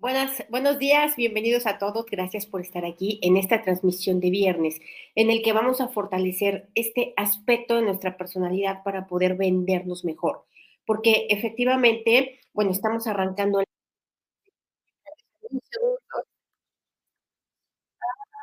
Buenas, 0.00 0.44
buenos 0.48 0.78
días, 0.78 1.16
bienvenidos 1.16 1.66
a 1.66 1.76
todos. 1.76 2.06
Gracias 2.06 2.46
por 2.46 2.60
estar 2.60 2.84
aquí 2.84 3.18
en 3.20 3.36
esta 3.36 3.62
transmisión 3.62 4.20
de 4.20 4.30
viernes, 4.30 4.80
en 5.16 5.28
el 5.28 5.42
que 5.42 5.52
vamos 5.52 5.80
a 5.80 5.88
fortalecer 5.88 6.68
este 6.76 7.14
aspecto 7.16 7.74
de 7.74 7.82
nuestra 7.82 8.16
personalidad 8.16 8.84
para 8.84 9.08
poder 9.08 9.34
vendernos 9.34 10.04
mejor. 10.04 10.44
Porque 10.86 11.26
efectivamente, 11.30 12.38
bueno, 12.52 12.70
estamos 12.70 13.08
arrancando. 13.08 13.60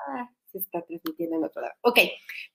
Ah, 0.10 0.30
se 0.52 0.58
está 0.58 0.82
transmitiendo 0.82 1.38
en 1.38 1.44
otro 1.46 1.62
lado. 1.62 1.74
Ok, 1.84 2.00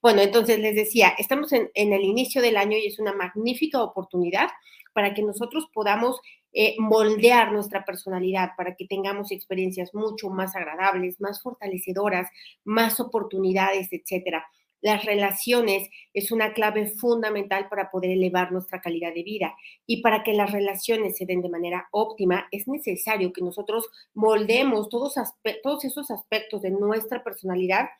bueno, 0.02 0.20
entonces 0.20 0.58
les 0.58 0.74
decía, 0.74 1.14
estamos 1.16 1.52
en 1.54 1.70
el 1.74 2.02
inicio 2.02 2.42
del 2.42 2.58
año 2.58 2.76
y 2.76 2.88
es 2.88 2.98
una 2.98 3.14
magnífica 3.14 3.82
oportunidad 3.82 4.50
para 4.92 5.14
que 5.14 5.22
nosotros 5.22 5.68
podamos 5.72 6.20
eh, 6.52 6.74
moldear 6.78 7.52
nuestra 7.52 7.84
personalidad 7.84 8.50
para 8.56 8.74
que 8.74 8.86
tengamos 8.86 9.30
experiencias 9.30 9.94
mucho 9.94 10.30
más 10.30 10.56
agradables, 10.56 11.20
más 11.20 11.40
fortalecedoras, 11.42 12.28
más 12.64 12.98
oportunidades, 13.00 13.88
etcétera. 13.92 14.44
Las 14.82 15.04
relaciones 15.04 15.90
es 16.14 16.32
una 16.32 16.54
clave 16.54 16.86
fundamental 16.86 17.68
para 17.68 17.90
poder 17.90 18.12
elevar 18.12 18.50
nuestra 18.50 18.80
calidad 18.80 19.12
de 19.14 19.22
vida 19.22 19.54
y 19.86 20.00
para 20.00 20.22
que 20.22 20.32
las 20.32 20.52
relaciones 20.52 21.18
se 21.18 21.26
den 21.26 21.42
de 21.42 21.50
manera 21.50 21.88
óptima 21.92 22.48
es 22.50 22.66
necesario 22.66 23.32
que 23.32 23.42
nosotros 23.42 23.88
moldemos 24.14 24.88
todos, 24.88 25.14
todos 25.62 25.84
esos 25.84 26.10
aspectos 26.10 26.62
de 26.62 26.70
nuestra 26.70 27.22
personalidad 27.22 27.90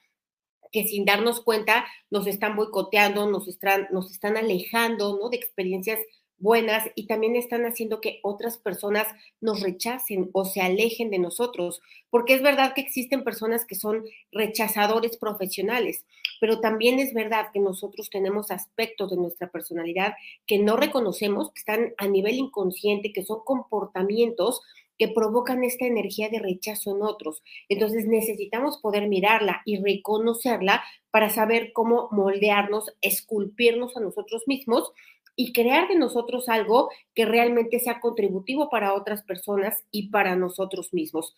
que 0.72 0.86
sin 0.86 1.04
darnos 1.04 1.42
cuenta 1.42 1.84
nos 2.10 2.26
están 2.26 2.56
boicoteando, 2.56 3.28
nos 3.28 3.48
están, 3.48 3.88
nos 3.90 4.10
están 4.10 4.36
alejando 4.36 5.18
¿no? 5.20 5.28
de 5.28 5.36
experiencias 5.36 5.98
buenas 6.40 6.90
y 6.94 7.06
también 7.06 7.36
están 7.36 7.64
haciendo 7.64 8.00
que 8.00 8.18
otras 8.22 8.58
personas 8.58 9.06
nos 9.40 9.60
rechacen 9.60 10.30
o 10.32 10.44
se 10.44 10.60
alejen 10.60 11.10
de 11.10 11.18
nosotros, 11.18 11.80
porque 12.10 12.34
es 12.34 12.42
verdad 12.42 12.74
que 12.74 12.80
existen 12.80 13.22
personas 13.22 13.64
que 13.64 13.74
son 13.76 14.04
rechazadores 14.32 15.16
profesionales, 15.16 16.04
pero 16.40 16.60
también 16.60 16.98
es 16.98 17.14
verdad 17.14 17.48
que 17.52 17.60
nosotros 17.60 18.10
tenemos 18.10 18.50
aspectos 18.50 19.10
de 19.10 19.16
nuestra 19.16 19.50
personalidad 19.50 20.14
que 20.46 20.58
no 20.58 20.76
reconocemos, 20.76 21.52
que 21.52 21.60
están 21.60 21.94
a 21.98 22.08
nivel 22.08 22.34
inconsciente, 22.36 23.12
que 23.12 23.24
son 23.24 23.40
comportamientos 23.44 24.62
que 25.00 25.08
provocan 25.08 25.64
esta 25.64 25.86
energía 25.86 26.28
de 26.28 26.40
rechazo 26.40 26.94
en 26.94 27.02
otros. 27.02 27.42
Entonces 27.70 28.06
necesitamos 28.06 28.76
poder 28.82 29.08
mirarla 29.08 29.62
y 29.64 29.78
reconocerla 29.82 30.84
para 31.10 31.30
saber 31.30 31.72
cómo 31.72 32.08
moldearnos, 32.12 32.94
esculpirnos 33.00 33.96
a 33.96 34.00
nosotros 34.00 34.42
mismos 34.46 34.92
y 35.40 35.54
crear 35.54 35.88
de 35.88 35.94
nosotros 35.94 36.50
algo 36.50 36.90
que 37.14 37.24
realmente 37.24 37.78
sea 37.78 37.98
contributivo 37.98 38.68
para 38.68 38.92
otras 38.92 39.22
personas 39.22 39.82
y 39.90 40.10
para 40.10 40.36
nosotros 40.36 40.92
mismos. 40.92 41.34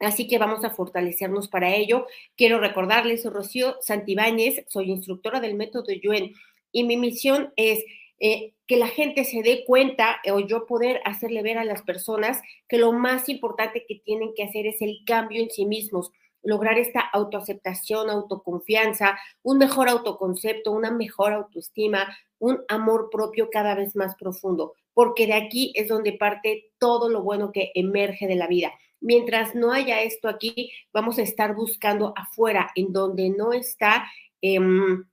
Así 0.00 0.26
que 0.26 0.38
vamos 0.38 0.64
a 0.64 0.70
fortalecernos 0.70 1.46
para 1.46 1.72
ello. 1.76 2.08
Quiero 2.36 2.58
recordarles, 2.58 3.22
soy 3.22 3.30
Rocío 3.30 3.76
Santibáñez, 3.82 4.64
soy 4.66 4.90
instructora 4.90 5.38
del 5.38 5.54
método 5.54 5.92
Yuen 5.92 6.32
y 6.72 6.82
mi 6.82 6.96
misión 6.96 7.52
es 7.54 7.84
eh, 8.18 8.54
que 8.66 8.76
la 8.76 8.88
gente 8.88 9.24
se 9.24 9.44
dé 9.44 9.64
cuenta 9.64 10.20
o 10.32 10.40
yo 10.40 10.66
poder 10.66 11.00
hacerle 11.04 11.44
ver 11.44 11.58
a 11.58 11.64
las 11.64 11.82
personas 11.82 12.42
que 12.68 12.78
lo 12.78 12.92
más 12.92 13.28
importante 13.28 13.84
que 13.86 14.00
tienen 14.04 14.32
que 14.34 14.42
hacer 14.42 14.66
es 14.66 14.82
el 14.82 15.04
cambio 15.06 15.40
en 15.40 15.50
sí 15.50 15.66
mismos 15.66 16.10
lograr 16.42 16.78
esta 16.78 17.00
autoaceptación, 17.00 18.10
autoconfianza, 18.10 19.18
un 19.42 19.58
mejor 19.58 19.88
autoconcepto, 19.88 20.72
una 20.72 20.90
mejor 20.90 21.32
autoestima, 21.32 22.16
un 22.38 22.60
amor 22.68 23.08
propio 23.10 23.50
cada 23.50 23.74
vez 23.74 23.94
más 23.96 24.16
profundo, 24.16 24.74
porque 24.94 25.26
de 25.26 25.34
aquí 25.34 25.72
es 25.76 25.88
donde 25.88 26.12
parte 26.14 26.72
todo 26.78 27.08
lo 27.08 27.22
bueno 27.22 27.52
que 27.52 27.70
emerge 27.74 28.26
de 28.26 28.36
la 28.36 28.46
vida. 28.46 28.72
Mientras 29.00 29.54
no 29.54 29.72
haya 29.72 30.02
esto 30.02 30.28
aquí, 30.28 30.72
vamos 30.92 31.18
a 31.18 31.22
estar 31.22 31.54
buscando 31.54 32.12
afuera, 32.16 32.70
en 32.74 32.92
donde 32.92 33.30
no 33.30 33.52
está 33.52 34.06
em, 34.42 35.04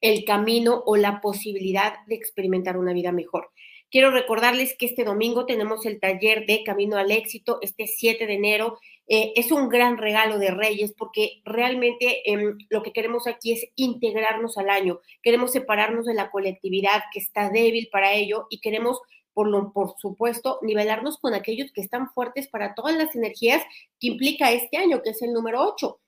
el 0.00 0.24
camino 0.24 0.82
o 0.86 0.96
la 0.96 1.20
posibilidad 1.20 1.94
de 2.06 2.14
experimentar 2.14 2.76
una 2.76 2.92
vida 2.92 3.12
mejor. 3.12 3.50
Quiero 3.90 4.12
recordarles 4.12 4.76
que 4.78 4.86
este 4.86 5.02
domingo 5.02 5.46
tenemos 5.46 5.84
el 5.84 5.98
taller 5.98 6.46
de 6.46 6.62
Camino 6.62 6.96
al 6.96 7.10
Éxito, 7.10 7.58
este 7.60 7.88
7 7.88 8.24
de 8.24 8.34
enero. 8.34 8.78
Eh, 9.08 9.32
es 9.34 9.50
un 9.50 9.68
gran 9.68 9.98
regalo 9.98 10.38
de 10.38 10.52
Reyes 10.52 10.94
porque 10.96 11.42
realmente 11.44 12.30
em, 12.30 12.56
lo 12.68 12.84
que 12.84 12.92
queremos 12.92 13.26
aquí 13.26 13.52
es 13.52 13.66
integrarnos 13.74 14.58
al 14.58 14.70
año. 14.70 15.00
Queremos 15.24 15.50
separarnos 15.50 16.06
de 16.06 16.14
la 16.14 16.30
colectividad 16.30 17.02
que 17.12 17.18
está 17.18 17.50
débil 17.50 17.88
para 17.90 18.12
ello 18.12 18.46
y 18.48 18.60
queremos, 18.60 19.00
por, 19.34 19.48
lo, 19.48 19.72
por 19.72 19.96
supuesto, 19.98 20.60
nivelarnos 20.62 21.18
con 21.18 21.34
aquellos 21.34 21.72
que 21.72 21.80
están 21.80 22.12
fuertes 22.12 22.46
para 22.46 22.76
todas 22.76 22.94
las 22.94 23.16
energías 23.16 23.64
que 23.98 24.06
implica 24.06 24.52
este 24.52 24.76
año, 24.76 25.02
que 25.02 25.10
es 25.10 25.22
el 25.22 25.32
número 25.32 25.64
8. 25.64 26.00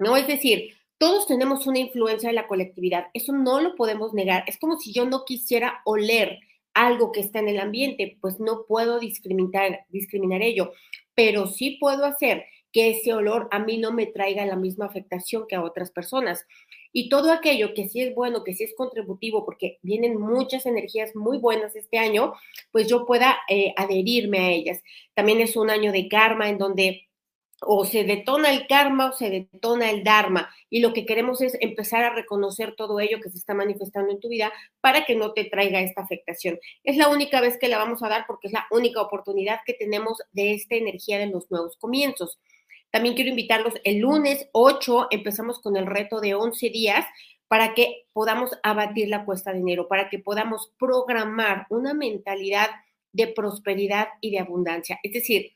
¿No? 0.00 0.18
Es 0.18 0.26
decir, 0.26 0.74
todos 0.98 1.26
tenemos 1.26 1.66
una 1.66 1.78
influencia 1.78 2.28
de 2.28 2.34
la 2.34 2.46
colectividad. 2.46 3.06
Eso 3.14 3.32
no 3.32 3.58
lo 3.62 3.74
podemos 3.74 4.12
negar. 4.12 4.44
Es 4.46 4.58
como 4.58 4.78
si 4.78 4.92
yo 4.92 5.06
no 5.06 5.24
quisiera 5.24 5.80
oler 5.86 6.38
algo 6.74 7.12
que 7.12 7.20
está 7.20 7.38
en 7.38 7.48
el 7.48 7.60
ambiente, 7.60 8.18
pues 8.20 8.40
no 8.40 8.64
puedo 8.66 8.98
discriminar, 8.98 9.84
discriminar 9.90 10.42
ello, 10.42 10.72
pero 11.14 11.46
sí 11.46 11.78
puedo 11.80 12.04
hacer 12.04 12.44
que 12.72 12.90
ese 12.90 13.12
olor 13.12 13.48
a 13.50 13.58
mí 13.58 13.78
no 13.78 13.92
me 13.92 14.06
traiga 14.06 14.46
la 14.46 14.56
misma 14.56 14.86
afectación 14.86 15.46
que 15.46 15.54
a 15.54 15.62
otras 15.62 15.90
personas. 15.90 16.46
Y 16.94 17.08
todo 17.08 17.32
aquello 17.32 17.74
que 17.74 17.88
sí 17.88 18.00
es 18.00 18.14
bueno, 18.14 18.44
que 18.44 18.54
sí 18.54 18.64
es 18.64 18.74
contributivo, 18.74 19.44
porque 19.44 19.78
vienen 19.82 20.18
muchas 20.18 20.66
energías 20.66 21.14
muy 21.14 21.38
buenas 21.38 21.76
este 21.76 21.98
año, 21.98 22.34
pues 22.70 22.88
yo 22.88 23.06
pueda 23.06 23.38
eh, 23.48 23.72
adherirme 23.76 24.38
a 24.38 24.50
ellas. 24.50 24.82
También 25.14 25.40
es 25.40 25.56
un 25.56 25.70
año 25.70 25.92
de 25.92 26.08
karma 26.08 26.48
en 26.48 26.58
donde 26.58 27.08
o 27.64 27.84
se 27.84 28.04
detona 28.04 28.50
el 28.50 28.66
karma 28.66 29.10
o 29.10 29.12
se 29.12 29.30
detona 29.30 29.90
el 29.90 30.04
dharma. 30.04 30.50
Y 30.68 30.80
lo 30.80 30.92
que 30.92 31.06
queremos 31.06 31.40
es 31.40 31.56
empezar 31.60 32.04
a 32.04 32.14
reconocer 32.14 32.74
todo 32.76 33.00
ello 33.00 33.20
que 33.20 33.30
se 33.30 33.38
está 33.38 33.54
manifestando 33.54 34.12
en 34.12 34.20
tu 34.20 34.28
vida 34.28 34.52
para 34.80 35.04
que 35.04 35.14
no 35.14 35.32
te 35.32 35.44
traiga 35.44 35.80
esta 35.80 36.02
afectación. 36.02 36.58
Es 36.84 36.96
la 36.96 37.08
única 37.08 37.40
vez 37.40 37.58
que 37.58 37.68
la 37.68 37.78
vamos 37.78 38.02
a 38.02 38.08
dar 38.08 38.24
porque 38.26 38.48
es 38.48 38.52
la 38.52 38.66
única 38.70 39.00
oportunidad 39.00 39.60
que 39.64 39.74
tenemos 39.74 40.18
de 40.32 40.54
esta 40.54 40.74
energía 40.74 41.18
de 41.18 41.26
los 41.26 41.50
nuevos 41.50 41.76
comienzos. 41.76 42.38
También 42.90 43.14
quiero 43.14 43.30
invitarlos 43.30 43.74
el 43.84 43.98
lunes 43.98 44.48
8, 44.52 45.08
empezamos 45.10 45.60
con 45.60 45.76
el 45.76 45.86
reto 45.86 46.20
de 46.20 46.34
11 46.34 46.68
días 46.70 47.06
para 47.48 47.74
que 47.74 48.06
podamos 48.12 48.50
abatir 48.62 49.08
la 49.08 49.24
cuesta 49.24 49.52
de 49.52 49.58
dinero, 49.58 49.88
para 49.88 50.08
que 50.08 50.18
podamos 50.18 50.72
programar 50.78 51.66
una 51.70 51.94
mentalidad 51.94 52.68
de 53.12 53.28
prosperidad 53.28 54.08
y 54.20 54.30
de 54.30 54.40
abundancia. 54.40 54.98
Es 55.02 55.12
decir, 55.12 55.52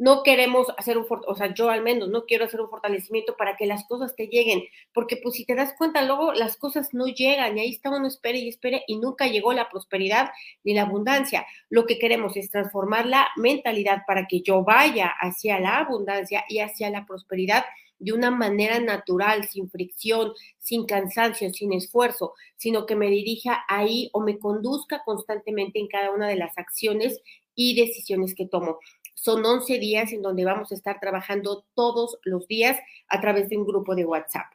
no 0.00 0.22
queremos 0.22 0.68
hacer 0.78 0.96
un, 0.96 1.04
o 1.26 1.34
sea, 1.34 1.52
yo 1.52 1.68
al 1.68 1.82
menos 1.82 2.08
no 2.08 2.24
quiero 2.24 2.46
hacer 2.46 2.62
un 2.62 2.70
fortalecimiento 2.70 3.36
para 3.36 3.58
que 3.58 3.66
las 3.66 3.86
cosas 3.86 4.16
te 4.16 4.28
lleguen, 4.28 4.62
porque 4.94 5.18
pues 5.18 5.34
si 5.34 5.44
te 5.44 5.54
das 5.54 5.74
cuenta, 5.76 6.00
luego 6.00 6.32
las 6.32 6.56
cosas 6.56 6.94
no 6.94 7.06
llegan 7.06 7.58
y 7.58 7.60
ahí 7.60 7.70
está 7.72 7.90
uno 7.90 8.06
espere 8.06 8.38
y 8.38 8.48
espere 8.48 8.82
y 8.86 8.96
nunca 8.96 9.26
llegó 9.26 9.52
la 9.52 9.68
prosperidad 9.68 10.30
ni 10.64 10.72
la 10.72 10.82
abundancia. 10.82 11.44
Lo 11.68 11.84
que 11.84 11.98
queremos 11.98 12.34
es 12.38 12.50
transformar 12.50 13.04
la 13.04 13.28
mentalidad 13.36 14.04
para 14.06 14.26
que 14.26 14.40
yo 14.40 14.64
vaya 14.64 15.12
hacia 15.20 15.60
la 15.60 15.80
abundancia 15.80 16.46
y 16.48 16.60
hacia 16.60 16.88
la 16.88 17.04
prosperidad 17.04 17.66
de 17.98 18.14
una 18.14 18.30
manera 18.30 18.80
natural, 18.80 19.46
sin 19.48 19.68
fricción, 19.68 20.32
sin 20.58 20.86
cansancio, 20.86 21.52
sin 21.52 21.74
esfuerzo, 21.74 22.32
sino 22.56 22.86
que 22.86 22.96
me 22.96 23.08
dirija 23.08 23.66
ahí 23.68 24.08
o 24.14 24.20
me 24.20 24.38
conduzca 24.38 25.02
constantemente 25.04 25.78
en 25.78 25.88
cada 25.88 26.10
una 26.10 26.26
de 26.26 26.36
las 26.36 26.56
acciones 26.56 27.20
y 27.54 27.74
decisiones 27.74 28.34
que 28.34 28.46
tomo. 28.46 28.78
Son 29.14 29.44
11 29.44 29.78
días 29.78 30.12
en 30.12 30.22
donde 30.22 30.44
vamos 30.44 30.72
a 30.72 30.74
estar 30.74 31.00
trabajando 31.00 31.64
todos 31.74 32.18
los 32.24 32.46
días 32.46 32.78
a 33.08 33.20
través 33.20 33.48
de 33.48 33.56
un 33.56 33.66
grupo 33.66 33.94
de 33.94 34.04
WhatsApp. 34.04 34.52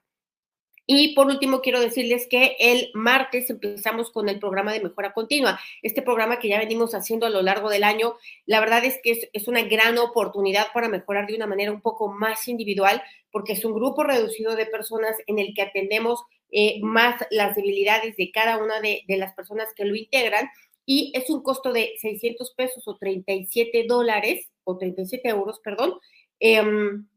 Y 0.87 1.15
por 1.15 1.27
último, 1.27 1.61
quiero 1.61 1.79
decirles 1.79 2.27
que 2.29 2.55
el 2.59 2.91
martes 2.93 3.49
empezamos 3.49 4.11
con 4.11 4.29
el 4.29 4.39
programa 4.39 4.71
de 4.71 4.81
mejora 4.81 5.13
continua. 5.13 5.59
Este 5.81 6.03
programa 6.03 6.37
que 6.37 6.47
ya 6.47 6.59
venimos 6.59 6.93
haciendo 6.93 7.25
a 7.25 7.31
lo 7.31 7.41
largo 7.41 7.69
del 7.69 7.83
año, 7.83 8.15
la 8.45 8.59
verdad 8.59 8.85
es 8.85 8.99
que 9.01 9.29
es, 9.33 9.47
una 9.47 9.63
gran 9.63 9.97
oportunidad 9.97 10.67
para 10.73 10.87
mejorar 10.87 11.25
de 11.25 11.35
una 11.35 11.47
manera 11.47 11.71
un 11.71 11.81
poco 11.81 12.07
más 12.09 12.47
individual, 12.47 13.01
porque 13.31 13.53
es 13.53 13.65
un 13.65 13.73
grupo 13.73 14.03
reducido 14.03 14.55
de 14.55 14.67
personas 14.67 15.15
en 15.25 15.39
el 15.39 15.55
que 15.55 15.63
atendemos 15.63 16.23
eh, 16.51 16.79
más 16.83 17.15
las 17.31 17.55
debilidades 17.55 18.15
de 18.15 18.31
cada 18.31 18.57
una 18.57 18.79
de, 18.79 19.03
de 19.07 19.17
las 19.17 19.33
personas 19.33 19.69
que 19.75 19.85
lo 19.85 19.95
integran. 19.95 20.49
Y 20.85 21.11
es 21.15 21.29
un 21.29 21.41
costo 21.41 21.73
de 21.73 21.93
600 21.99 22.51
pesos 22.51 22.87
o 22.87 22.97
37 22.97 23.85
dólares 23.87 24.49
o 24.63 24.77
37 24.77 25.29
euros, 25.29 25.59
perdón, 25.63 25.95
em, 26.39 27.07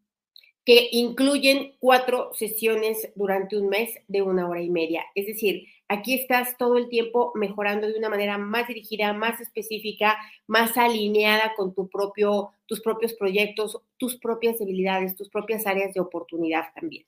que 0.68 0.88
incluyen 0.92 1.76
cuatro 1.78 2.30
sesiones 2.34 3.10
durante 3.14 3.56
un 3.56 3.70
mes 3.70 3.90
de 4.06 4.20
una 4.20 4.46
hora 4.46 4.60
y 4.60 4.68
media. 4.68 5.02
Es 5.14 5.26
decir, 5.26 5.64
aquí 5.88 6.12
estás 6.12 6.58
todo 6.58 6.76
el 6.76 6.90
tiempo 6.90 7.32
mejorando 7.34 7.86
de 7.86 7.98
una 7.98 8.10
manera 8.10 8.36
más 8.36 8.68
dirigida, 8.68 9.14
más 9.14 9.40
específica, 9.40 10.18
más 10.46 10.76
alineada 10.76 11.54
con 11.56 11.74
tu 11.74 11.88
propio, 11.88 12.50
tus 12.66 12.82
propios 12.82 13.14
proyectos, 13.14 13.80
tus 13.96 14.18
propias 14.18 14.58
debilidades, 14.58 15.16
tus 15.16 15.30
propias 15.30 15.66
áreas 15.66 15.94
de 15.94 16.00
oportunidad 16.00 16.64
también. 16.74 17.06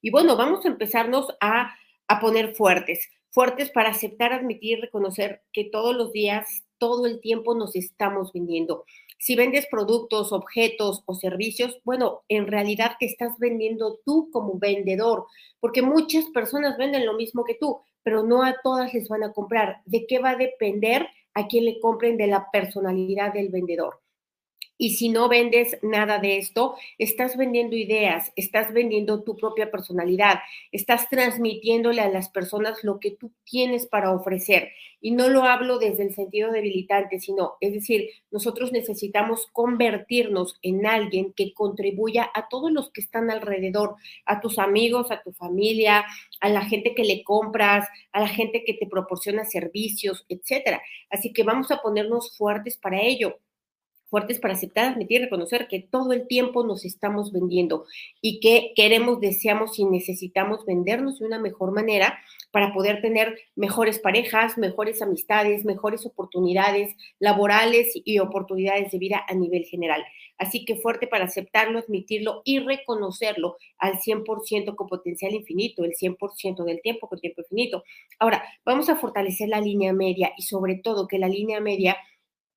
Y 0.00 0.10
bueno, 0.10 0.34
vamos 0.36 0.64
a 0.64 0.68
empezarnos 0.68 1.36
a, 1.38 1.76
a 2.08 2.18
poner 2.18 2.54
fuertes, 2.54 3.10
fuertes 3.32 3.70
para 3.70 3.90
aceptar, 3.90 4.32
admitir, 4.32 4.80
reconocer 4.80 5.42
que 5.52 5.64
todos 5.64 5.96
los 5.96 6.12
días 6.12 6.64
todo 6.78 7.06
el 7.06 7.20
tiempo 7.20 7.54
nos 7.54 7.76
estamos 7.76 8.32
vendiendo. 8.32 8.84
Si 9.18 9.36
vendes 9.36 9.66
productos, 9.70 10.32
objetos 10.32 11.04
o 11.06 11.14
servicios, 11.14 11.78
bueno, 11.84 12.22
en 12.28 12.48
realidad 12.48 12.96
te 12.98 13.06
estás 13.06 13.38
vendiendo 13.38 14.00
tú 14.04 14.30
como 14.32 14.58
vendedor, 14.58 15.26
porque 15.60 15.80
muchas 15.80 16.24
personas 16.34 16.76
venden 16.76 17.06
lo 17.06 17.14
mismo 17.14 17.44
que 17.44 17.54
tú, 17.54 17.80
pero 18.02 18.24
no 18.24 18.42
a 18.42 18.56
todas 18.64 18.92
les 18.92 19.08
van 19.08 19.22
a 19.22 19.32
comprar. 19.32 19.76
¿De 19.84 20.06
qué 20.06 20.18
va 20.18 20.30
a 20.30 20.36
depender 20.36 21.06
a 21.34 21.46
quién 21.46 21.66
le 21.66 21.78
compren 21.78 22.16
de 22.16 22.26
la 22.26 22.50
personalidad 22.50 23.32
del 23.32 23.48
vendedor? 23.48 24.00
Y 24.82 24.96
si 24.96 25.10
no 25.10 25.28
vendes 25.28 25.78
nada 25.80 26.18
de 26.18 26.38
esto, 26.38 26.74
estás 26.98 27.36
vendiendo 27.36 27.76
ideas, 27.76 28.32
estás 28.34 28.72
vendiendo 28.72 29.22
tu 29.22 29.36
propia 29.36 29.70
personalidad, 29.70 30.40
estás 30.72 31.08
transmitiéndole 31.08 32.00
a 32.00 32.08
las 32.08 32.30
personas 32.30 32.82
lo 32.82 32.98
que 32.98 33.12
tú 33.12 33.30
tienes 33.44 33.86
para 33.86 34.10
ofrecer. 34.10 34.70
Y 35.00 35.12
no 35.12 35.28
lo 35.28 35.44
hablo 35.44 35.78
desde 35.78 36.02
el 36.02 36.16
sentido 36.16 36.50
debilitante, 36.50 37.20
sino, 37.20 37.52
es 37.60 37.74
decir, 37.74 38.08
nosotros 38.32 38.72
necesitamos 38.72 39.46
convertirnos 39.52 40.56
en 40.62 40.84
alguien 40.84 41.32
que 41.32 41.54
contribuya 41.54 42.28
a 42.34 42.48
todos 42.48 42.72
los 42.72 42.90
que 42.90 43.02
están 43.02 43.30
alrededor, 43.30 43.94
a 44.26 44.40
tus 44.40 44.58
amigos, 44.58 45.12
a 45.12 45.22
tu 45.22 45.30
familia, 45.32 46.04
a 46.40 46.48
la 46.48 46.64
gente 46.64 46.92
que 46.96 47.04
le 47.04 47.22
compras, 47.22 47.86
a 48.10 48.18
la 48.18 48.28
gente 48.28 48.64
que 48.64 48.74
te 48.74 48.88
proporciona 48.88 49.44
servicios, 49.44 50.26
etcétera. 50.28 50.82
Así 51.08 51.32
que 51.32 51.44
vamos 51.44 51.70
a 51.70 51.80
ponernos 51.80 52.36
fuertes 52.36 52.76
para 52.76 53.00
ello 53.00 53.38
fuertes 54.12 54.38
para 54.40 54.52
aceptar, 54.52 54.92
admitir, 54.92 55.22
y 55.22 55.24
reconocer 55.24 55.68
que 55.68 55.80
todo 55.80 56.12
el 56.12 56.28
tiempo 56.28 56.66
nos 56.66 56.84
estamos 56.84 57.32
vendiendo 57.32 57.86
y 58.20 58.40
que 58.40 58.74
queremos, 58.76 59.20
deseamos 59.20 59.78
y 59.78 59.86
necesitamos 59.86 60.66
vendernos 60.66 61.18
de 61.18 61.24
una 61.24 61.38
mejor 61.38 61.72
manera 61.72 62.18
para 62.50 62.74
poder 62.74 63.00
tener 63.00 63.38
mejores 63.56 63.98
parejas, 63.98 64.58
mejores 64.58 65.00
amistades, 65.00 65.64
mejores 65.64 66.04
oportunidades 66.04 66.94
laborales 67.20 67.90
y 68.04 68.18
oportunidades 68.18 68.92
de 68.92 68.98
vida 68.98 69.24
a 69.26 69.32
nivel 69.32 69.64
general. 69.64 70.04
Así 70.36 70.66
que 70.66 70.76
fuerte 70.76 71.06
para 71.06 71.24
aceptarlo, 71.24 71.78
admitirlo 71.78 72.42
y 72.44 72.58
reconocerlo 72.58 73.56
al 73.78 73.94
100% 73.94 74.76
con 74.76 74.88
potencial 74.88 75.32
infinito, 75.32 75.84
el 75.84 75.92
100% 75.92 76.64
del 76.64 76.82
tiempo 76.82 77.08
con 77.08 77.18
tiempo 77.18 77.40
infinito. 77.40 77.82
Ahora, 78.18 78.44
vamos 78.66 78.90
a 78.90 78.96
fortalecer 78.96 79.48
la 79.48 79.62
línea 79.62 79.94
media 79.94 80.32
y 80.36 80.42
sobre 80.42 80.74
todo 80.74 81.08
que 81.08 81.18
la 81.18 81.28
línea 81.28 81.60
media 81.60 81.96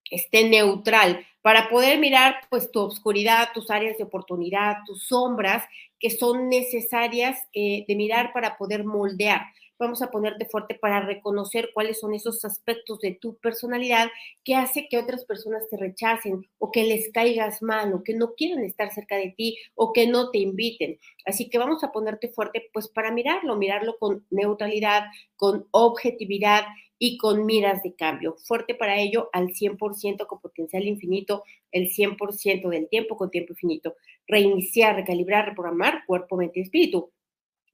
esté 0.09 0.47
neutral 0.47 1.25
para 1.41 1.69
poder 1.69 1.99
mirar 1.99 2.37
pues 2.49 2.71
tu 2.71 2.79
obscuridad, 2.79 3.49
tus 3.53 3.69
áreas 3.69 3.97
de 3.97 4.03
oportunidad, 4.03 4.77
tus 4.85 5.03
sombras 5.07 5.63
que 5.99 6.09
son 6.09 6.49
necesarias 6.49 7.37
eh, 7.53 7.85
de 7.87 7.95
mirar 7.95 8.33
para 8.33 8.57
poder 8.57 8.83
moldear. 8.83 9.41
Vamos 9.77 10.01
a 10.01 10.09
ponerte 10.09 10.45
fuerte 10.45 10.75
para 10.75 11.01
reconocer 11.01 11.71
cuáles 11.73 11.99
son 11.99 12.13
esos 12.13 12.45
aspectos 12.45 12.99
de 12.99 13.11
tu 13.11 13.35
personalidad 13.37 14.07
que 14.45 14.55
hace 14.55 14.87
que 14.89 14.97
otras 14.97 15.25
personas 15.25 15.67
te 15.69 15.75
rechacen 15.75 16.47
o 16.59 16.71
que 16.71 16.83
les 16.83 17.11
caigas 17.11 17.61
mal 17.61 17.93
o 17.93 18.01
que 18.01 18.13
no 18.13 18.35
quieren 18.35 18.63
estar 18.63 18.93
cerca 18.93 19.17
de 19.17 19.33
ti 19.35 19.57
o 19.75 19.91
que 19.91 20.07
no 20.07 20.31
te 20.31 20.37
inviten. 20.37 20.97
Así 21.25 21.49
que 21.49 21.57
vamos 21.57 21.83
a 21.83 21.91
ponerte 21.91 22.29
fuerte 22.29 22.69
pues 22.71 22.87
para 22.87 23.11
mirarlo, 23.11 23.57
mirarlo 23.57 23.97
con 23.99 24.25
neutralidad, 24.29 25.07
con 25.35 25.67
objetividad 25.71 26.63
y 26.97 27.17
con 27.17 27.45
miras 27.45 27.83
de 27.83 27.95
cambio. 27.95 28.37
Fuerte 28.43 28.75
para 28.75 28.99
ello 28.99 29.29
al 29.33 29.49
100% 29.49 30.25
con 30.27 30.39
potencial 30.39 30.83
infinito, 30.83 31.43
el 31.71 31.89
100% 31.89 32.69
del 32.69 32.87
tiempo 32.87 33.17
con 33.17 33.31
tiempo 33.31 33.53
infinito. 33.53 33.95
Reiniciar, 34.27 34.95
recalibrar, 34.95 35.49
reprogramar 35.49 36.05
cuerpo, 36.05 36.37
mente 36.37 36.59
y 36.59 36.63
espíritu. 36.63 37.11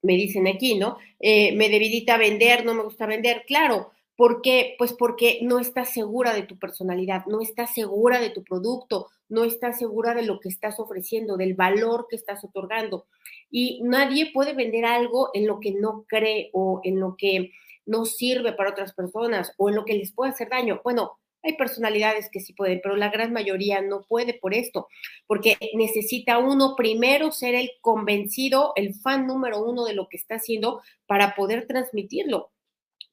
Me 0.01 0.13
dicen 0.13 0.47
aquí, 0.47 0.77
¿no? 0.77 0.97
Eh, 1.19 1.55
me 1.55 1.69
debilita 1.69 2.17
vender, 2.17 2.65
no 2.65 2.73
me 2.73 2.83
gusta 2.83 3.05
vender. 3.05 3.43
Claro, 3.45 3.91
¿por 4.15 4.41
qué? 4.41 4.75
Pues 4.77 4.93
porque 4.93 5.39
no 5.43 5.59
estás 5.59 5.93
segura 5.93 6.33
de 6.33 6.43
tu 6.43 6.57
personalidad, 6.57 7.25
no 7.27 7.41
estás 7.41 7.73
segura 7.73 8.19
de 8.19 8.31
tu 8.31 8.43
producto, 8.43 9.07
no 9.29 9.43
estás 9.43 9.77
segura 9.77 10.15
de 10.15 10.23
lo 10.23 10.39
que 10.39 10.49
estás 10.49 10.79
ofreciendo, 10.79 11.37
del 11.37 11.53
valor 11.53 12.07
que 12.09 12.15
estás 12.15 12.43
otorgando. 12.43 13.05
Y 13.51 13.81
nadie 13.83 14.31
puede 14.33 14.53
vender 14.53 14.85
algo 14.85 15.29
en 15.33 15.45
lo 15.45 15.59
que 15.59 15.71
no 15.71 16.05
cree 16.07 16.49
o 16.53 16.81
en 16.83 16.99
lo 16.99 17.15
que 17.15 17.51
no 17.85 18.05
sirve 18.05 18.53
para 18.53 18.71
otras 18.71 18.93
personas 18.93 19.53
o 19.57 19.69
en 19.69 19.75
lo 19.75 19.85
que 19.85 19.93
les 19.93 20.13
puede 20.13 20.31
hacer 20.31 20.49
daño. 20.49 20.81
Bueno, 20.83 21.19
hay 21.43 21.57
personalidades 21.57 22.29
que 22.31 22.39
sí 22.39 22.53
pueden, 22.53 22.79
pero 22.83 22.95
la 22.95 23.09
gran 23.09 23.33
mayoría 23.33 23.81
no 23.81 24.03
puede 24.03 24.35
por 24.35 24.53
esto, 24.53 24.87
porque 25.25 25.57
necesita 25.73 26.37
uno 26.37 26.75
primero 26.75 27.31
ser 27.31 27.55
el 27.55 27.71
convencido, 27.81 28.73
el 28.75 28.93
fan 28.93 29.25
número 29.25 29.63
uno 29.63 29.85
de 29.85 29.93
lo 29.93 30.07
que 30.07 30.17
está 30.17 30.35
haciendo 30.35 30.81
para 31.07 31.35
poder 31.35 31.65
transmitirlo 31.67 32.51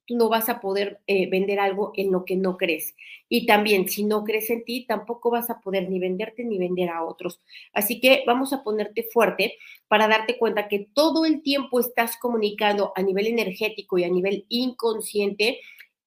tú 0.09 0.17
no 0.17 0.31
vas 0.31 0.49
a 0.49 0.61
poder 0.61 1.01
eh, 1.07 1.29
vender 1.29 1.61
algo 1.61 1.93
en 1.95 2.11
lo 2.11 2.25
que 2.25 2.35
no 2.35 2.57
crees. 2.57 2.97
Y 3.29 3.45
también, 3.45 3.89
si 3.91 4.05
no 4.05 4.25
crees 4.25 4.49
en 4.49 4.65
ti, 4.65 4.87
tampoco 4.89 5.31
vas 5.31 5.51
a 5.51 5.61
poder 5.61 5.91
ni 5.91 6.01
venderte 6.01 6.45
ni 6.45 6.59
vender 6.59 6.89
a 6.89 7.05
otros. 7.05 7.43
Así 7.75 8.01
que 8.01 8.25
vamos 8.27 8.55
a 8.55 8.65
ponerte 8.65 9.07
fuerte 9.13 9.59
para 9.87 10.09
darte 10.09 10.39
cuenta 10.39 10.67
que 10.67 10.89
todo 10.95 11.27
el 11.27 11.43
tiempo 11.43 11.79
estás 11.79 12.17
comunicando 12.17 12.93
a 12.97 13.03
nivel 13.03 13.27
energético 13.27 13.99
y 13.99 14.05
a 14.05 14.09
nivel 14.09 14.47
inconsciente 14.49 15.61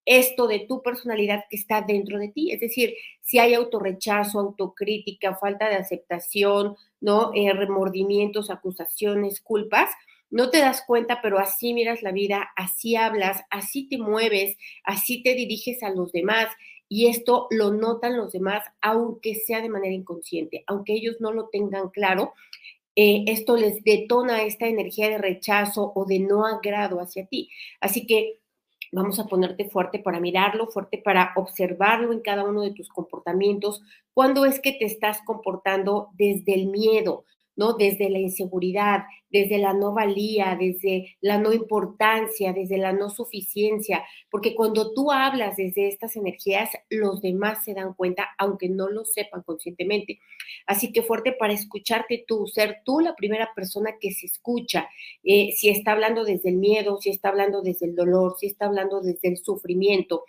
esto 0.04 0.48
de 0.48 0.62
tu 0.68 0.82
personalidad 0.82 1.46
que 1.48 1.58
está 1.58 1.84
dentro 1.84 2.18
de 2.18 2.30
ti. 2.30 2.52
Es 2.52 2.60
decir, 2.60 2.96
si 3.22 3.38
hay 3.38 3.54
autorrechazo, 3.54 4.40
autocrítica, 4.40 5.36
falta 5.36 5.70
de 5.70 5.76
aceptación, 5.76 6.76
¿no? 7.00 7.32
Eh, 7.36 7.54
remordimientos, 7.54 8.50
acusaciones, 8.50 9.42
culpas, 9.42 9.92
no 10.32 10.50
te 10.50 10.60
das 10.60 10.84
cuenta, 10.88 11.22
pero 11.22 11.38
así 11.40 11.74
miras 11.74 12.02
la 12.02 12.12
vida, 12.12 12.50
así 12.56 12.96
hablas, 12.96 13.44
así 13.50 13.88
te 13.88 13.98
mueves, 13.98 14.58
así 14.84 15.22
te 15.22 15.36
diriges 15.36 15.84
a 15.84 15.90
los 15.90 16.12
demás. 16.12 16.48
Y 16.88 17.08
esto 17.08 17.48
lo 17.52 17.72
notan 17.72 18.18
los 18.18 18.32
demás, 18.32 18.64
aunque 18.82 19.36
sea 19.36 19.62
de 19.62 19.70
manera 19.70 19.94
inconsciente, 19.94 20.64
aunque 20.68 20.94
ellos 20.94 21.18
no 21.20 21.32
lo 21.32 21.48
tengan 21.50 21.90
claro, 21.90 22.34
eh, 22.96 23.24
esto 23.28 23.56
les 23.56 23.84
detona 23.84 24.44
esta 24.44 24.68
energía 24.68 25.10
de 25.10 25.18
rechazo 25.18 25.92
o 25.96 26.06
de 26.06 26.20
no 26.20 26.46
agrado 26.46 27.00
hacia 27.00 27.26
ti. 27.26 27.50
Así 27.80 28.06
que 28.06 28.40
vamos 28.92 29.20
a 29.20 29.26
ponerte 29.26 29.70
fuerte 29.70 30.00
para 30.00 30.20
mirarlo, 30.20 30.68
fuerte 30.68 30.98
para 30.98 31.32
observarlo 31.36 32.12
en 32.12 32.20
cada 32.20 32.44
uno 32.44 32.62
de 32.62 32.72
tus 32.72 32.90
comportamientos. 32.90 33.82
¿Cuándo 34.14 34.46
es 34.46 34.60
que 34.60 34.74
te 34.74 34.86
estás 34.86 35.20
comportando 35.26 36.10
desde 36.14 36.54
el 36.54 36.68
miedo? 36.68 37.26
¿No? 37.56 37.74
Desde 37.74 38.10
la 38.10 38.20
inseguridad, 38.20 39.04
desde 39.30 39.58
la 39.58 39.74
no 39.74 39.94
valía, 39.94 40.58
desde 40.60 41.16
la 41.22 41.38
no 41.38 41.54
importancia, 41.54 42.54
desde 42.54 42.78
la 42.78 42.94
no 42.94 43.10
suficiencia, 43.10 44.04
porque 44.30 44.56
cuando 44.56 44.94
tú 44.94 45.12
hablas 45.12 45.58
desde 45.58 45.88
estas 45.88 46.16
energías, 46.16 46.70
los 46.90 47.22
demás 47.22 47.64
se 47.64 47.74
dan 47.74 47.94
cuenta, 47.94 48.30
aunque 48.38 48.70
no 48.70 48.90
lo 48.90 49.06
sepan 49.06 49.44
conscientemente. 49.44 50.20
Así 50.66 50.92
que 50.92 51.02
fuerte 51.02 51.34
para 51.34 51.54
escucharte 51.54 52.24
tú, 52.28 52.48
ser 52.48 52.82
tú 52.84 53.00
la 53.00 53.16
primera 53.16 53.52
persona 53.56 53.92
que 54.00 54.12
se 54.12 54.26
escucha, 54.26 54.90
eh, 55.24 55.54
si 55.56 55.70
está 55.70 55.94
hablando 55.94 56.24
desde 56.24 56.50
el 56.50 56.58
miedo, 56.58 56.98
si 57.00 57.10
está 57.10 57.30
hablando 57.30 57.62
desde 57.62 57.86
el 57.86 57.96
dolor, 57.96 58.36
si 58.40 58.48
está 58.48 58.66
hablando 58.66 59.02
desde 59.02 59.30
el 59.30 59.38
sufrimiento 59.38 60.26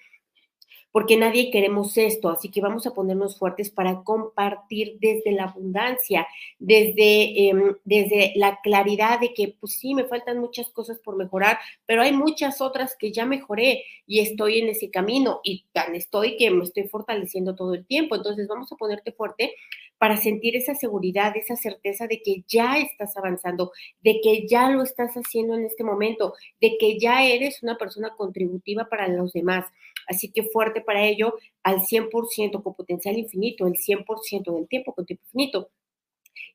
porque 0.93 1.17
nadie 1.17 1.51
queremos 1.51 1.97
esto, 1.97 2.29
así 2.29 2.51
que 2.51 2.61
vamos 2.61 2.87
a 2.87 2.93
ponernos 2.95 3.39
fuertes 3.39 3.71
para 3.71 4.03
compartir 4.05 4.99
desde 5.01 5.33
la 5.33 5.45
abundancia, 5.45 6.27
desde, 6.59 7.49
em, 7.49 7.77
desde 7.85 8.33
la 8.37 8.61
claridad 8.63 9.19
de 9.19 9.33
que, 9.35 9.57
pues 9.59 9.73
sí, 9.79 9.95
me 9.95 10.05
faltan 10.05 10.39
muchas 10.39 10.69
cosas 10.71 10.99
por 10.99 11.17
mejorar, 11.17 11.59
pero 11.87 12.03
hay 12.03 12.13
muchas 12.13 12.61
otras 12.61 12.95
que 12.97 13.11
ya 13.13 13.25
mejoré 13.27 13.85
y 14.07 14.21
estoy 14.21 14.59
en 14.61 14.69
ese 14.69 14.91
camino 14.91 15.41
y 15.43 15.65
tan 15.73 15.95
estoy 15.95 16.37
que 16.37 16.51
me 16.51 16.65
estoy 16.65 16.85
fortaleciendo 16.89 17.55
todo 17.55 17.75
el 17.75 17.87
tiempo. 17.87 18.15
Entonces 18.15 18.47
vamos 18.47 18.71
a 18.73 18.77
ponerte 18.77 19.13
fuerte 19.13 19.55
para 20.03 20.17
sentir 20.17 20.57
esa 20.57 20.75
seguridad, 20.75 21.37
esa 21.37 21.55
certeza 21.55 22.09
de 22.09 22.21
que 22.23 22.43
ya 22.49 22.77
estás 22.77 23.17
avanzando, 23.17 23.71
de 24.01 24.21
que 24.21 24.49
ya 24.49 24.69
lo 24.69 24.83
estás 24.83 25.15
haciendo 25.15 25.55
en 25.55 25.65
este 25.65 25.85
momento, 25.85 26.35
de 26.61 26.77
que 26.77 26.99
ya 26.99 27.25
eres 27.25 27.63
una 27.63 27.79
persona 27.79 28.13
contributiva 28.17 28.89
para 28.89 29.07
los 29.07 29.33
demás. 29.33 29.65
Así 30.09 30.33
que 30.33 30.43
fuerte 30.43 30.81
para 30.81 31.05
ello 31.07 31.35
al 31.63 31.83
100% 31.83 32.65
con 32.65 32.75
potencial 32.75 33.17
infinito, 33.17 33.65
el 33.69 33.75
100% 33.75 34.53
del 34.53 34.67
tiempo 34.67 34.93
con 34.93 35.07
tiempo 35.07 35.23
infinito. 35.27 35.71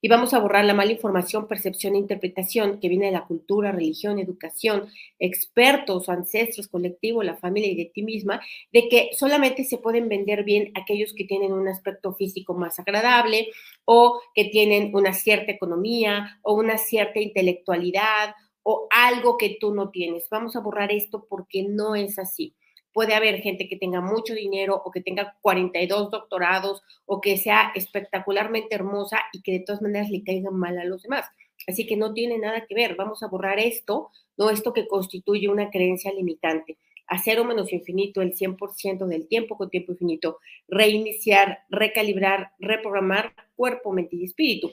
Y 0.01 0.09
vamos 0.09 0.33
a 0.33 0.39
borrar 0.39 0.65
la 0.65 0.73
mala 0.73 0.91
información, 0.91 1.47
percepción 1.47 1.95
e 1.95 1.99
interpretación 1.99 2.79
que 2.79 2.89
viene 2.89 3.07
de 3.07 3.11
la 3.11 3.25
cultura, 3.25 3.71
religión, 3.71 4.19
educación, 4.19 4.89
expertos, 5.19 6.09
ancestros, 6.09 6.67
colectivo, 6.67 7.23
la 7.23 7.37
familia 7.37 7.71
y 7.71 7.75
de 7.75 7.91
ti 7.93 8.03
misma, 8.03 8.41
de 8.71 8.89
que 8.89 9.09
solamente 9.17 9.63
se 9.63 9.77
pueden 9.77 10.09
vender 10.09 10.43
bien 10.43 10.71
aquellos 10.75 11.13
que 11.13 11.25
tienen 11.25 11.53
un 11.53 11.67
aspecto 11.67 12.13
físico 12.13 12.53
más 12.53 12.79
agradable 12.79 13.47
o 13.85 14.21
que 14.35 14.45
tienen 14.45 14.95
una 14.95 15.13
cierta 15.13 15.51
economía 15.51 16.39
o 16.43 16.53
una 16.53 16.77
cierta 16.77 17.19
intelectualidad 17.19 18.35
o 18.63 18.87
algo 18.91 19.37
que 19.37 19.57
tú 19.59 19.73
no 19.73 19.89
tienes. 19.89 20.27
Vamos 20.29 20.55
a 20.55 20.59
borrar 20.59 20.91
esto 20.91 21.25
porque 21.29 21.63
no 21.63 21.95
es 21.95 22.19
así 22.19 22.53
puede 22.97 23.13
haber 23.13 23.41
gente 23.41 23.69
que 23.69 23.75
tenga 23.75 24.01
mucho 24.01 24.33
dinero 24.33 24.81
o 24.83 24.89
que 24.89 25.01
tenga 25.01 25.37
42 25.43 26.09
doctorados 26.09 26.81
o 27.05 27.21
que 27.21 27.37
sea 27.37 27.71
espectacularmente 27.75 28.73
hermosa 28.73 29.19
y 29.31 29.43
que 29.43 29.51
de 29.51 29.59
todas 29.59 29.83
maneras 29.83 30.09
le 30.09 30.23
caigan 30.23 30.55
mal 30.55 30.79
a 30.79 30.83
los 30.83 31.03
demás. 31.03 31.27
Así 31.67 31.85
que 31.85 31.95
no 31.95 32.15
tiene 32.15 32.39
nada 32.39 32.65
que 32.65 32.73
ver. 32.73 32.95
Vamos 32.95 33.21
a 33.21 33.27
borrar 33.27 33.59
esto, 33.59 34.09
no 34.35 34.49
esto 34.49 34.73
que 34.73 34.87
constituye 34.87 35.47
una 35.47 35.69
creencia 35.69 36.11
limitante. 36.11 36.79
a 37.05 37.19
cero 37.19 37.45
menos 37.45 37.71
infinito 37.71 38.23
el 38.23 38.33
100% 38.33 39.05
del 39.05 39.27
tiempo 39.27 39.57
con 39.57 39.69
tiempo 39.69 39.91
infinito, 39.91 40.39
reiniciar, 40.67 41.65
recalibrar, 41.69 42.53
reprogramar 42.57 43.31
cuerpo, 43.55 43.93
mente 43.93 44.15
y 44.15 44.23
espíritu. 44.23 44.71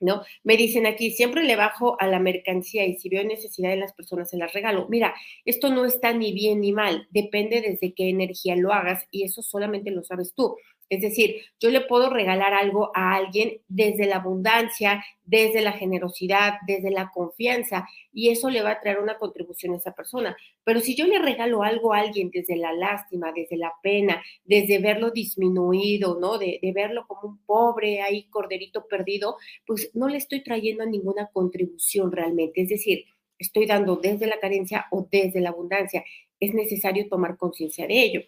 ¿No? 0.00 0.22
Me 0.44 0.56
dicen 0.56 0.86
aquí, 0.86 1.10
siempre 1.10 1.44
le 1.44 1.56
bajo 1.56 2.00
a 2.00 2.06
la 2.06 2.18
mercancía 2.18 2.86
y 2.86 2.96
si 2.96 3.08
veo 3.08 3.24
necesidad 3.24 3.70
de 3.70 3.76
las 3.76 3.92
personas 3.92 4.30
se 4.30 4.36
las 4.38 4.52
regalo. 4.52 4.86
Mira, 4.88 5.14
esto 5.44 5.70
no 5.70 5.84
está 5.84 6.12
ni 6.12 6.32
bien 6.32 6.60
ni 6.60 6.72
mal, 6.72 7.06
depende 7.10 7.60
desde 7.60 7.94
qué 7.94 8.08
energía 8.08 8.56
lo 8.56 8.72
hagas 8.72 9.06
y 9.10 9.24
eso 9.24 9.42
solamente 9.42 9.90
lo 9.90 10.02
sabes 10.02 10.34
tú. 10.34 10.56
Es 10.88 11.02
decir, 11.02 11.42
yo 11.60 11.70
le 11.70 11.82
puedo 11.82 12.08
regalar 12.08 12.54
algo 12.54 12.90
a 12.94 13.14
alguien 13.14 13.60
desde 13.68 14.06
la 14.06 14.16
abundancia, 14.16 15.04
desde 15.24 15.60
la 15.60 15.72
generosidad, 15.72 16.54
desde 16.66 16.90
la 16.90 17.10
confianza, 17.10 17.86
y 18.12 18.30
eso 18.30 18.48
le 18.48 18.62
va 18.62 18.70
a 18.70 18.80
traer 18.80 18.98
una 18.98 19.18
contribución 19.18 19.74
a 19.74 19.76
esa 19.76 19.94
persona. 19.94 20.36
Pero 20.64 20.80
si 20.80 20.94
yo 20.94 21.06
le 21.06 21.18
regalo 21.18 21.62
algo 21.62 21.92
a 21.92 21.98
alguien 21.98 22.30
desde 22.32 22.56
la 22.56 22.72
lástima, 22.72 23.32
desde 23.32 23.58
la 23.58 23.74
pena, 23.82 24.22
desde 24.44 24.78
verlo 24.78 25.10
disminuido, 25.10 26.18
¿no? 26.18 26.38
De, 26.38 26.58
verlo 26.74 27.06
como 27.06 27.28
un 27.28 27.38
pobre 27.44 28.00
ahí, 28.00 28.24
corderito 28.30 28.86
perdido, 28.86 29.36
pues 29.66 29.90
no 29.94 30.08
le 30.08 30.16
estoy 30.16 30.42
trayendo 30.42 30.86
ninguna 30.86 31.28
contribución 31.32 32.12
realmente. 32.12 32.62
Es 32.62 32.70
decir, 32.70 33.04
estoy 33.38 33.66
dando 33.66 33.96
desde 33.96 34.26
la 34.26 34.40
carencia 34.40 34.86
o 34.90 35.06
desde 35.10 35.40
la 35.40 35.50
abundancia. 35.50 36.02
Es 36.40 36.54
necesario 36.54 37.08
tomar 37.08 37.36
conciencia 37.36 37.86
de 37.86 38.02
ello. 38.02 38.20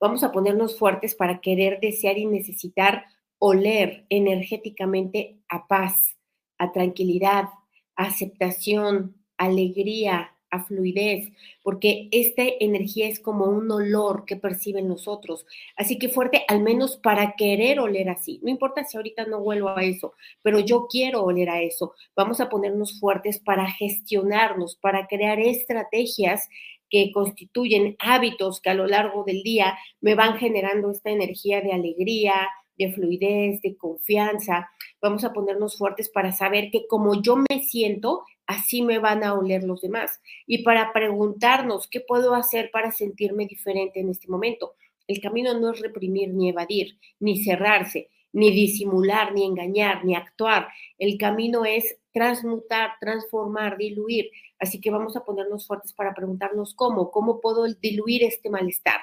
Vamos 0.00 0.22
a 0.24 0.32
ponernos 0.32 0.78
fuertes 0.78 1.14
para 1.14 1.40
querer, 1.40 1.80
desear 1.80 2.18
y 2.18 2.26
necesitar 2.26 3.04
oler 3.38 4.06
energéticamente 4.08 5.38
a 5.48 5.66
paz, 5.66 6.16
a 6.58 6.72
tranquilidad, 6.72 7.48
aceptación, 7.96 9.16
alegría, 9.36 10.36
a 10.50 10.64
fluidez, 10.64 11.32
porque 11.62 12.08
esta 12.10 12.42
energía 12.58 13.08
es 13.08 13.20
como 13.20 13.46
un 13.46 13.70
olor 13.70 14.24
que 14.24 14.36
perciben 14.36 14.88
los 14.88 15.06
otros. 15.06 15.46
Así 15.76 15.98
que 15.98 16.08
fuerte, 16.08 16.44
al 16.48 16.60
menos 16.60 16.96
para 16.96 17.34
querer 17.36 17.80
oler 17.80 18.10
así. 18.10 18.40
No 18.42 18.50
importa 18.50 18.84
si 18.84 18.96
ahorita 18.96 19.26
no 19.26 19.40
vuelvo 19.40 19.70
a 19.70 19.84
eso, 19.84 20.14
pero 20.42 20.58
yo 20.60 20.86
quiero 20.90 21.22
oler 21.22 21.50
a 21.50 21.62
eso. 21.62 21.94
Vamos 22.16 22.40
a 22.40 22.48
ponernos 22.48 22.98
fuertes 22.98 23.38
para 23.38 23.70
gestionarnos, 23.70 24.76
para 24.76 25.06
crear 25.06 25.38
estrategias 25.38 26.48
que 26.90 27.12
constituyen 27.12 27.96
hábitos 27.98 28.60
que 28.60 28.70
a 28.70 28.74
lo 28.74 28.86
largo 28.86 29.24
del 29.24 29.42
día 29.42 29.78
me 30.00 30.14
van 30.14 30.36
generando 30.36 30.90
esta 30.90 31.10
energía 31.10 31.60
de 31.60 31.72
alegría, 31.72 32.48
de 32.76 32.92
fluidez, 32.92 33.60
de 33.62 33.76
confianza. 33.76 34.70
Vamos 35.00 35.24
a 35.24 35.32
ponernos 35.32 35.78
fuertes 35.78 36.08
para 36.08 36.32
saber 36.32 36.70
que 36.70 36.86
como 36.86 37.22
yo 37.22 37.36
me 37.36 37.62
siento, 37.62 38.24
así 38.46 38.82
me 38.82 38.98
van 38.98 39.22
a 39.22 39.34
oler 39.34 39.62
los 39.64 39.80
demás. 39.80 40.20
Y 40.46 40.64
para 40.64 40.92
preguntarnos 40.92 41.86
qué 41.88 42.00
puedo 42.00 42.34
hacer 42.34 42.70
para 42.72 42.90
sentirme 42.90 43.46
diferente 43.46 44.00
en 44.00 44.08
este 44.08 44.28
momento. 44.28 44.74
El 45.06 45.20
camino 45.20 45.58
no 45.58 45.72
es 45.72 45.80
reprimir 45.80 46.32
ni 46.32 46.48
evadir, 46.50 46.98
ni 47.18 47.42
cerrarse, 47.42 48.08
ni 48.32 48.50
disimular, 48.50 49.34
ni 49.34 49.44
engañar, 49.44 50.04
ni 50.04 50.14
actuar. 50.14 50.68
El 50.98 51.18
camino 51.18 51.64
es 51.64 51.99
transmutar, 52.12 52.92
transformar, 53.00 53.76
diluir. 53.76 54.30
Así 54.58 54.80
que 54.80 54.90
vamos 54.90 55.16
a 55.16 55.24
ponernos 55.24 55.66
fuertes 55.66 55.92
para 55.92 56.14
preguntarnos 56.14 56.74
cómo, 56.74 57.10
cómo 57.10 57.40
puedo 57.40 57.64
diluir 57.64 58.24
este 58.24 58.50
malestar. 58.50 59.00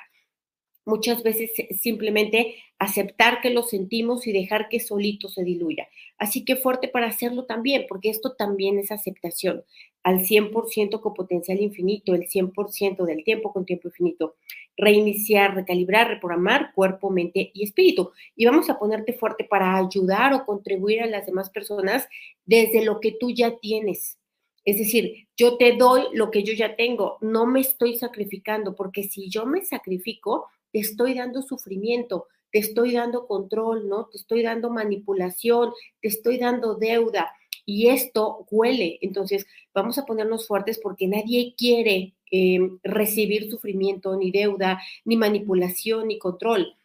Muchas 0.87 1.21
veces 1.21 1.51
simplemente 1.81 2.55
aceptar 2.79 3.41
que 3.41 3.49
lo 3.49 3.63
sentimos 3.63 4.25
y 4.25 4.31
dejar 4.31 4.69
que 4.69 4.79
solito 4.79 5.27
se 5.27 5.43
diluya. 5.43 5.89
Así 6.17 6.45
que 6.45 6.55
fuerte 6.55 6.87
para 6.87 7.07
hacerlo 7.07 7.43
también, 7.43 7.87
porque 7.89 8.09
esto 8.09 8.35
también 8.35 8.79
es 8.79 8.89
aceptación 8.89 9.65
al 10.03 10.19
100% 10.19 11.01
con 11.01 11.13
potencial 11.13 11.59
infinito, 11.59 12.15
el 12.15 12.29
100% 12.29 13.03
del 13.03 13.25
tiempo 13.25 13.51
con 13.51 13.65
tiempo 13.65 13.89
infinito. 13.89 14.37
Reiniciar, 14.77 15.55
recalibrar, 15.55 16.07
reprogramar 16.07 16.71
cuerpo, 16.73 17.09
mente 17.09 17.51
y 17.53 17.65
espíritu. 17.65 18.11
Y 18.37 18.45
vamos 18.45 18.69
a 18.69 18.79
ponerte 18.79 19.11
fuerte 19.11 19.43
para 19.43 19.75
ayudar 19.75 20.33
o 20.33 20.45
contribuir 20.45 21.01
a 21.01 21.07
las 21.07 21.25
demás 21.25 21.49
personas 21.49 22.07
desde 22.45 22.85
lo 22.85 23.01
que 23.01 23.11
tú 23.11 23.29
ya 23.29 23.57
tienes. 23.57 24.17
Es 24.63 24.77
decir, 24.77 25.27
yo 25.35 25.57
te 25.57 25.75
doy 25.75 26.03
lo 26.13 26.31
que 26.31 26.43
yo 26.43 26.53
ya 26.53 26.77
tengo, 26.77 27.17
no 27.19 27.45
me 27.45 27.59
estoy 27.59 27.97
sacrificando, 27.97 28.73
porque 28.73 29.03
si 29.03 29.29
yo 29.29 29.45
me 29.45 29.65
sacrifico, 29.65 30.47
te 30.71 30.79
estoy 30.79 31.13
dando 31.13 31.41
sufrimiento, 31.41 32.27
te 32.51 32.59
estoy 32.59 32.93
dando 32.93 33.27
control, 33.27 33.87
¿no? 33.89 34.07
Te 34.07 34.17
estoy 34.17 34.43
dando 34.43 34.69
manipulación, 34.69 35.71
te 36.01 36.07
estoy 36.07 36.37
dando 36.37 36.75
deuda 36.75 37.31
y 37.65 37.89
esto 37.89 38.45
huele. 38.49 38.97
Entonces, 39.01 39.45
vamos 39.73 39.97
a 39.97 40.05
ponernos 40.05 40.47
fuertes 40.47 40.79
porque 40.81 41.07
nadie 41.07 41.53
quiere 41.57 42.15
em, 42.31 42.79
recibir 42.83 43.49
sufrimiento, 43.49 44.15
ni 44.15 44.31
deuda, 44.31 44.81
ni 45.05 45.17
manipulación, 45.17 46.07
ni 46.07 46.17
control. 46.17 46.75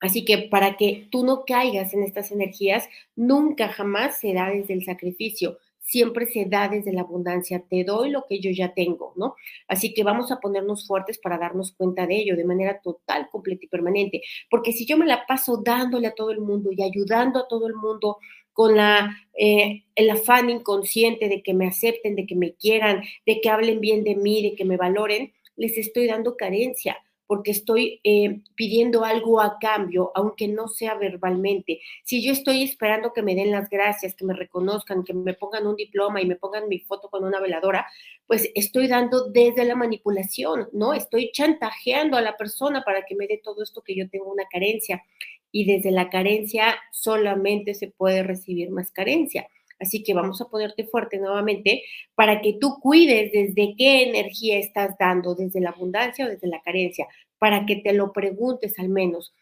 Así 0.00 0.24
que 0.24 0.38
para 0.38 0.76
que 0.76 1.08
tú 1.10 1.24
no 1.24 1.44
caigas 1.44 1.92
en 1.94 2.02
estas 2.02 2.30
energías, 2.30 2.88
nunca 3.16 3.68
jamás 3.68 4.20
será 4.20 4.50
desde 4.50 4.74
el 4.74 4.84
sacrificio, 4.84 5.58
siempre 5.88 6.26
se 6.26 6.44
da 6.44 6.68
desde 6.68 6.92
la 6.92 7.00
abundancia, 7.00 7.64
te 7.66 7.82
doy 7.82 8.10
lo 8.10 8.26
que 8.28 8.40
yo 8.40 8.50
ya 8.50 8.74
tengo, 8.74 9.14
¿no? 9.16 9.36
Así 9.68 9.94
que 9.94 10.04
vamos 10.04 10.30
a 10.30 10.38
ponernos 10.38 10.86
fuertes 10.86 11.18
para 11.18 11.38
darnos 11.38 11.72
cuenta 11.72 12.06
de 12.06 12.16
ello 12.16 12.36
de 12.36 12.44
manera 12.44 12.78
total, 12.82 13.28
completa 13.32 13.64
y 13.64 13.68
permanente, 13.68 14.22
porque 14.50 14.72
si 14.72 14.84
yo 14.84 14.98
me 14.98 15.06
la 15.06 15.24
paso 15.26 15.62
dándole 15.64 16.08
a 16.08 16.14
todo 16.14 16.30
el 16.30 16.40
mundo 16.40 16.70
y 16.72 16.82
ayudando 16.82 17.40
a 17.40 17.48
todo 17.48 17.66
el 17.66 17.74
mundo 17.74 18.18
con 18.52 18.76
la, 18.76 19.16
eh, 19.38 19.84
el 19.94 20.10
afán 20.10 20.50
inconsciente 20.50 21.30
de 21.30 21.42
que 21.42 21.54
me 21.54 21.66
acepten, 21.66 22.16
de 22.16 22.26
que 22.26 22.36
me 22.36 22.52
quieran, 22.52 23.02
de 23.24 23.40
que 23.40 23.48
hablen 23.48 23.80
bien 23.80 24.04
de 24.04 24.14
mí, 24.14 24.42
de 24.42 24.56
que 24.56 24.66
me 24.66 24.76
valoren, 24.76 25.32
les 25.56 25.78
estoy 25.78 26.06
dando 26.06 26.36
carencia 26.36 26.98
porque 27.28 27.50
estoy 27.50 28.00
eh, 28.04 28.40
pidiendo 28.54 29.04
algo 29.04 29.40
a 29.40 29.58
cambio, 29.60 30.10
aunque 30.14 30.48
no 30.48 30.66
sea 30.66 30.94
verbalmente. 30.94 31.80
Si 32.02 32.24
yo 32.24 32.32
estoy 32.32 32.62
esperando 32.62 33.12
que 33.12 33.22
me 33.22 33.34
den 33.34 33.50
las 33.50 33.68
gracias, 33.68 34.14
que 34.14 34.24
me 34.24 34.32
reconozcan, 34.32 35.04
que 35.04 35.12
me 35.12 35.34
pongan 35.34 35.66
un 35.66 35.76
diploma 35.76 36.22
y 36.22 36.26
me 36.26 36.36
pongan 36.36 36.68
mi 36.68 36.80
foto 36.80 37.10
con 37.10 37.24
una 37.24 37.38
veladora, 37.38 37.86
pues 38.26 38.50
estoy 38.54 38.88
dando 38.88 39.28
desde 39.28 39.66
la 39.66 39.76
manipulación, 39.76 40.70
¿no? 40.72 40.94
Estoy 40.94 41.30
chantajeando 41.30 42.16
a 42.16 42.22
la 42.22 42.38
persona 42.38 42.82
para 42.82 43.04
que 43.04 43.14
me 43.14 43.26
dé 43.26 43.38
todo 43.44 43.62
esto 43.62 43.82
que 43.82 43.94
yo 43.94 44.08
tengo 44.08 44.32
una 44.32 44.46
carencia. 44.50 45.04
Y 45.52 45.66
desde 45.66 45.90
la 45.90 46.08
carencia 46.08 46.76
solamente 46.92 47.74
se 47.74 47.88
puede 47.88 48.22
recibir 48.22 48.70
más 48.70 48.90
carencia. 48.90 49.48
Así 49.80 50.02
que 50.02 50.14
vamos 50.14 50.40
a 50.40 50.48
ponerte 50.48 50.84
fuerte 50.86 51.18
nuevamente 51.18 51.82
para 52.14 52.40
que 52.40 52.54
tú 52.60 52.78
cuides 52.80 53.32
desde 53.32 53.74
qué 53.76 54.02
energía 54.08 54.58
estás 54.58 54.96
dando, 54.98 55.34
desde 55.34 55.60
la 55.60 55.70
abundancia 55.70 56.26
o 56.26 56.28
desde 56.28 56.48
la 56.48 56.60
carencia, 56.62 57.06
para 57.38 57.66
que 57.66 57.76
te 57.76 57.92
lo 57.92 58.12
preguntes 58.12 58.78
al 58.78 58.88
menos. 58.88 59.32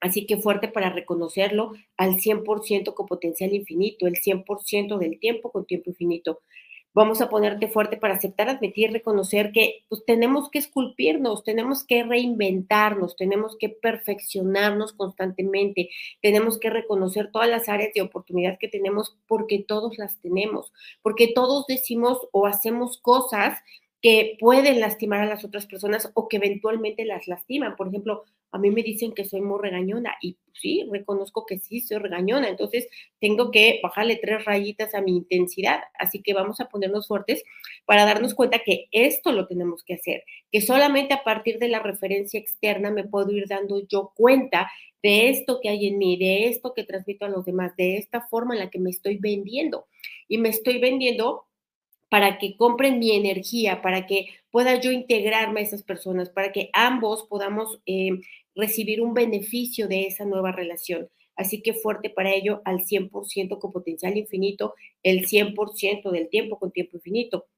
Así 0.00 0.26
que 0.26 0.36
fuerte 0.36 0.68
para 0.68 0.90
reconocerlo 0.90 1.72
al 1.96 2.16
100% 2.20 2.94
con 2.94 3.06
potencial 3.06 3.54
infinito, 3.54 4.06
el 4.06 4.16
100% 4.16 4.98
del 4.98 5.18
tiempo 5.18 5.50
con 5.50 5.64
tiempo 5.64 5.90
infinito 5.90 6.40
vamos 6.94 7.20
a 7.20 7.28
ponerte 7.28 7.68
fuerte 7.68 7.96
para 7.96 8.14
aceptar, 8.14 8.48
admitir, 8.48 8.92
reconocer 8.92 9.52
que 9.52 9.84
pues, 9.88 10.04
tenemos 10.06 10.48
que 10.50 10.60
esculpirnos, 10.60 11.42
tenemos 11.42 11.84
que 11.84 12.04
reinventarnos, 12.04 13.16
tenemos 13.16 13.56
que 13.58 13.68
perfeccionarnos 13.68 14.92
constantemente, 14.92 15.90
tenemos 16.22 16.58
que 16.58 16.70
reconocer 16.70 17.30
todas 17.32 17.48
las 17.48 17.68
áreas 17.68 17.92
de 17.94 18.02
oportunidad 18.02 18.58
que 18.58 18.68
tenemos 18.68 19.16
porque 19.26 19.64
todos 19.66 19.98
las 19.98 20.20
tenemos, 20.20 20.72
porque 21.02 21.32
todos 21.34 21.66
decimos 21.66 22.20
o 22.32 22.46
hacemos 22.46 22.98
cosas 22.98 23.58
que 24.04 24.36
pueden 24.38 24.80
lastimar 24.80 25.22
a 25.22 25.26
las 25.26 25.46
otras 25.46 25.64
personas 25.64 26.10
o 26.12 26.28
que 26.28 26.36
eventualmente 26.36 27.06
las 27.06 27.26
lastiman. 27.26 27.74
Por 27.74 27.88
ejemplo, 27.88 28.24
a 28.52 28.58
mí 28.58 28.70
me 28.70 28.82
dicen 28.82 29.14
que 29.14 29.24
soy 29.24 29.40
muy 29.40 29.58
regañona 29.58 30.14
y 30.20 30.36
sí, 30.52 30.86
reconozco 30.92 31.46
que 31.46 31.58
sí, 31.58 31.80
soy 31.80 31.96
regañona, 31.96 32.50
entonces 32.50 32.86
tengo 33.18 33.50
que 33.50 33.80
bajarle 33.82 34.16
tres 34.16 34.44
rayitas 34.44 34.94
a 34.94 35.00
mi 35.00 35.16
intensidad. 35.16 35.84
Así 35.98 36.20
que 36.20 36.34
vamos 36.34 36.60
a 36.60 36.68
ponernos 36.68 37.08
fuertes 37.08 37.44
para 37.86 38.04
darnos 38.04 38.34
cuenta 38.34 38.58
que 38.58 38.88
esto 38.90 39.32
lo 39.32 39.46
tenemos 39.46 39.82
que 39.82 39.94
hacer, 39.94 40.22
que 40.52 40.60
solamente 40.60 41.14
a 41.14 41.24
partir 41.24 41.58
de 41.58 41.68
la 41.68 41.78
referencia 41.78 42.38
externa 42.38 42.90
me 42.90 43.04
puedo 43.04 43.30
ir 43.30 43.48
dando 43.48 43.86
yo 43.88 44.12
cuenta 44.14 44.70
de 45.02 45.30
esto 45.30 45.60
que 45.62 45.70
hay 45.70 45.86
en 45.86 45.96
mí, 45.96 46.18
de 46.18 46.48
esto 46.48 46.74
que 46.74 46.84
transmito 46.84 47.24
a 47.24 47.30
los 47.30 47.46
demás, 47.46 47.74
de 47.76 47.96
esta 47.96 48.20
forma 48.28 48.52
en 48.52 48.60
la 48.60 48.68
que 48.68 48.80
me 48.80 48.90
estoy 48.90 49.16
vendiendo. 49.16 49.86
Y 50.28 50.36
me 50.36 50.50
estoy 50.50 50.78
vendiendo 50.78 51.46
para 52.14 52.38
que 52.38 52.56
compren 52.56 53.00
mi 53.00 53.10
energía, 53.10 53.82
para 53.82 54.06
que 54.06 54.28
pueda 54.52 54.80
yo 54.80 54.92
integrarme 54.92 55.58
a 55.58 55.62
esas 55.64 55.82
personas, 55.82 56.30
para 56.30 56.52
que 56.52 56.70
ambos 56.72 57.24
podamos 57.24 57.80
eh, 57.86 58.20
recibir 58.54 59.00
un 59.00 59.14
beneficio 59.14 59.88
de 59.88 60.06
esa 60.06 60.24
nueva 60.24 60.52
relación. 60.52 61.08
Así 61.34 61.60
que 61.60 61.74
fuerte 61.74 62.10
para 62.10 62.32
ello 62.32 62.62
al 62.64 62.84
100% 62.84 63.58
con 63.58 63.72
potencial 63.72 64.16
infinito, 64.16 64.76
el 65.02 65.26
100% 65.26 66.12
del 66.12 66.28
tiempo 66.28 66.56
con 66.60 66.70
tiempo 66.70 66.98
infinito. 66.98 67.48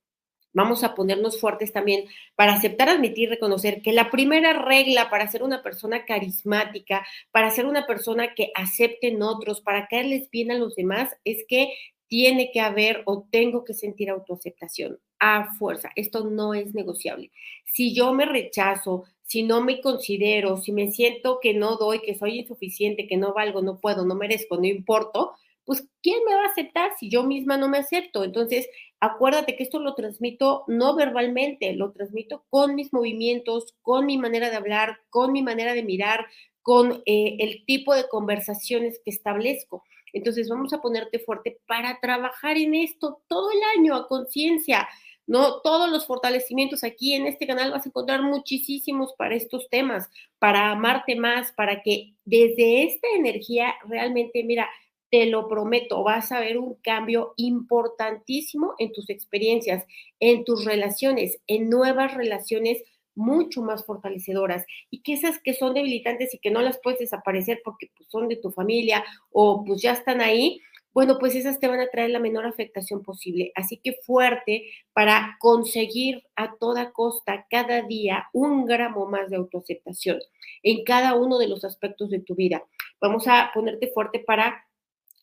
Vamos 0.55 0.85
a 0.85 0.95
ponernos 0.95 1.39
fuertes 1.39 1.75
también 1.75 2.07
para 2.35 2.55
aceptar, 2.55 2.89
admitir, 2.89 3.29
reconocer 3.29 3.83
que 3.83 3.93
la 3.93 4.11
primera 4.11 4.55
regla 4.55 5.11
para 5.11 5.29
ser 5.29 5.43
una 5.43 5.63
persona 5.63 6.07
carismática, 6.07 7.07
para 7.31 7.51
ser 7.51 7.67
una 7.67 7.87
persona 7.87 8.33
que 8.33 8.53
acepten 8.55 9.23
otros, 9.23 9.61
para 9.61 9.87
caerles 9.87 10.31
bien 10.31 10.51
a 10.51 10.57
los 10.57 10.75
demás, 10.77 11.15
es 11.25 11.45
que 11.47 11.75
tiene 12.09 12.51
que 12.53 12.61
haber 12.61 13.03
o 13.07 13.27
tengo 13.31 13.65
que 13.65 13.75
sentir 13.75 14.11
autoaceptación 14.11 14.99
a 15.19 15.55
fuerza. 15.55 15.91
Esto 15.97 16.25
no 16.29 16.55
es 16.55 16.75
negociable. 16.75 17.31
Si 17.65 17.95
yo 17.95 18.13
me 18.13 18.27
rechazo, 18.27 19.05
si 19.23 19.43
no 19.43 19.63
me 19.63 19.81
considero, 19.81 20.57
si 20.57 20.73
me 20.73 20.93
siento 20.93 21.41
que 21.41 21.55
no 21.55 21.77
doy, 21.77 22.01
que 22.01 22.17
soy 22.17 22.41
insuficiente, 22.41 23.09
que 23.09 23.17
no 23.17 23.35
valgo, 23.35 23.63
no 23.63 23.81
puedo, 23.81 24.05
no 24.05 24.15
merezco, 24.15 24.57
no 24.57 24.67
importo, 24.67 25.33
pues 25.65 25.85
¿quién 26.01 26.25
me 26.25 26.35
va 26.35 26.45
a 26.45 26.51
aceptar 26.51 26.93
si 26.99 27.11
yo 27.11 27.25
misma 27.25 27.57
no 27.57 27.69
me 27.69 27.79
acepto? 27.79 28.23
Entonces, 28.23 28.69
acuérdate 29.01 29.57
que 29.57 29.65
esto 29.65 29.81
lo 29.81 29.95
transmito 29.95 30.63
no 30.69 30.95
verbalmente, 30.95 31.73
lo 31.75 31.91
transmito 31.91 32.45
con 32.51 32.77
mis 32.77 32.93
movimientos, 32.93 33.75
con 33.83 34.07
mi 34.07 34.17
manera 34.17 34.49
de 34.49 34.57
hablar, 34.57 34.99
con 35.11 35.33
mi 35.33 35.43
manera 35.43 35.75
de 35.75 35.83
mirar, 35.83 36.27
con 36.63 37.03
eh, 37.05 37.37
el 37.41 37.65
tipo 37.65 37.95
de 37.95 38.09
conversaciones 38.09 39.01
que 39.05 39.11
establezco. 39.11 39.83
Entonces, 40.17 40.49
vamos 40.49 40.73
a 40.73 40.81
ponerte 40.81 41.19
fuerte 41.19 41.59
para 41.67 42.01
trabajar 42.01 42.57
en 42.57 42.75
esto 42.75 43.23
todo 43.29 43.51
el 43.51 43.59
año 43.79 43.95
a 43.95 44.09
conciencia. 44.09 44.89
¿no? 45.27 45.61
Todos 45.61 45.91
los 45.91 46.07
fortalecimientos 46.07 46.85
aquí 46.85 47.15
en 47.15 47.27
este 47.27 47.47
canal 47.47 47.73
vas 47.73 47.85
a 47.85 47.89
encontrar 47.89 48.23
muchísimos 48.23 49.13
para 49.19 49.35
estos 49.35 49.69
temas, 49.69 50.09
para 50.39 50.71
amarte 50.71 51.17
más, 51.17 51.53
para 51.53 51.83
que 51.83 52.15
desde 52.25 52.85
esta 52.85 53.09
energía 53.17 53.75
realmente, 53.89 54.45
mira, 54.45 54.69
te 55.11 55.27
lo 55.27 55.49
prometo, 55.49 56.03
vas 56.03 56.33
a 56.33 56.41
ver 56.41 56.59
un 56.59 56.75
cambio 56.77 57.35
importantísimo 57.37 58.75
en 58.79 58.93
tus 58.93 59.09
experiencias, 59.11 59.85
en 60.21 60.45
tus 60.45 60.65
relaciones, 60.65 61.41
en 61.47 61.69
nuevas 61.71 62.15
relaciones 62.15 62.83
mucho 63.17 63.63
más 63.63 63.85
fortalecedoras 63.85 64.65
y 64.91 65.03
que 65.03 65.15
esas 65.15 65.41
que 65.43 65.55
son 65.55 65.75
debilitantes 65.75 66.33
y 66.35 66.39
que 66.39 66.51
no 66.51 66.63
las 66.63 66.79
puedes 66.81 67.01
desaparecer 67.01 67.61
porque 67.65 67.91
pues, 67.97 68.09
son 68.09 68.29
de 68.29 68.37
tu 68.37 68.53
familia 68.53 69.05
o 69.31 69.65
pues 69.65 69.83
ya 69.83 69.93
están 69.93 70.21
ahí, 70.21 70.61
bueno, 70.97 71.19
pues 71.19 71.35
esas 71.35 71.61
te 71.61 71.69
van 71.69 71.81
a 71.81 71.89
traer 71.89 72.09
la 72.09 72.21
menor 72.21 72.47
afectación 72.47 73.03
posible. 73.03 73.53
Así 73.55 73.77
que 73.77 73.99
fuerte 74.07 74.71
para 74.95 75.37
conseguir 75.41 76.23
a 76.37 76.57
toda 76.57 76.93
costa 76.93 77.47
cada 77.51 77.83
día 77.83 78.29
un 78.33 78.65
gramo 78.65 79.05
más 79.05 79.29
de 79.29 79.37
autoaceptación 79.37 80.21
en 80.63 80.85
cada 80.85 81.15
uno 81.15 81.37
de 81.37 81.49
los 81.49 81.65
aspectos 81.65 82.09
de 82.09 82.21
tu 82.21 82.35
vida. 82.35 82.65
Vamos 82.99 83.29
a 83.29 83.51
ponerte 83.53 83.89
fuerte 83.89 84.21
para 84.21 84.67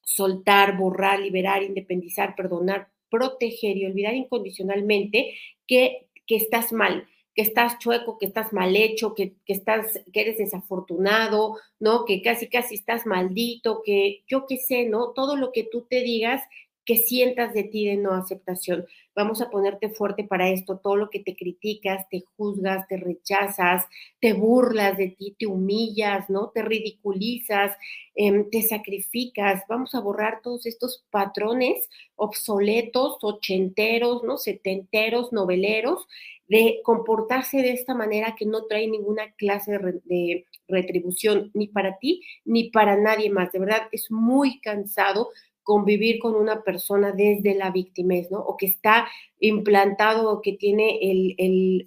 soltar, 0.03 0.77
borrar, 0.77 1.19
liberar, 1.19 1.63
independizar, 1.63 2.35
perdonar, 2.35 2.89
proteger 3.09 3.75
y 3.77 3.85
olvidar 3.87 4.13
incondicionalmente 4.13 5.35
que, 5.65 6.07
que 6.27 6.35
estás 6.35 6.71
mal, 6.71 7.07
que 7.35 7.41
estás 7.41 7.79
chueco, 7.79 8.17
que 8.17 8.27
estás 8.27 8.53
mal 8.53 8.75
hecho, 8.75 9.15
que, 9.15 9.35
que, 9.45 9.53
estás, 9.53 10.01
que 10.11 10.21
eres 10.21 10.37
desafortunado, 10.37 11.57
¿no? 11.79 12.05
Que 12.05 12.21
casi, 12.21 12.47
casi 12.47 12.75
estás 12.75 13.05
maldito, 13.05 13.81
que 13.83 14.23
yo 14.27 14.45
qué 14.47 14.57
sé, 14.57 14.85
¿no? 14.85 15.11
Todo 15.13 15.35
lo 15.35 15.51
que 15.51 15.63
tú 15.63 15.85
te 15.89 16.01
digas 16.01 16.41
que 16.85 16.97
sientas 16.97 17.53
de 17.53 17.63
ti 17.63 17.87
de 17.87 17.97
no 17.97 18.13
aceptación. 18.13 18.85
Vamos 19.15 19.41
a 19.41 19.49
ponerte 19.49 19.89
fuerte 19.89 20.23
para 20.23 20.49
esto, 20.49 20.79
todo 20.79 20.95
lo 20.95 21.09
que 21.09 21.19
te 21.19 21.35
criticas, 21.35 22.07
te 22.09 22.23
juzgas, 22.35 22.87
te 22.87 22.97
rechazas, 22.97 23.85
te 24.19 24.33
burlas 24.33 24.97
de 24.97 25.09
ti, 25.09 25.35
te 25.37 25.45
humillas, 25.45 26.29
¿no? 26.29 26.49
Te 26.49 26.63
ridiculizas, 26.63 27.77
em, 28.15 28.49
te 28.49 28.61
sacrificas. 28.63 29.63
Vamos 29.69 29.95
a 29.95 30.01
borrar 30.01 30.41
todos 30.41 30.65
estos 30.65 31.05
patrones 31.11 31.89
obsoletos, 32.15 33.17
ochenteros, 33.21 34.23
¿no? 34.23 34.37
Setenteros, 34.37 35.31
noveleros, 35.31 36.07
de 36.47 36.81
comportarse 36.83 37.57
de 37.57 37.71
esta 37.71 37.95
manera 37.95 38.35
que 38.37 38.45
no 38.45 38.65
trae 38.65 38.87
ninguna 38.87 39.31
clase 39.33 39.79
de, 40.05 40.45
retribución 40.67 41.51
ni 41.53 41.67
para 41.67 41.97
ti 41.97 42.21
ni 42.45 42.69
para 42.69 42.95
nadie 42.95 43.29
más. 43.29 43.51
De 43.51 43.59
verdad, 43.59 43.89
es 43.91 44.09
muy 44.11 44.59
cansado 44.61 45.29
convivir 45.63 46.19
con 46.19 46.35
una 46.35 46.61
persona 46.63 47.11
desde 47.11 47.55
la 47.55 47.71
víctima, 47.71 48.15
¿no? 48.29 48.39
O 48.39 48.57
que 48.57 48.67
está 48.67 49.07
implantado 49.39 50.29
o 50.29 50.41
que 50.41 50.53
tiene 50.53 50.99
el, 51.01 51.35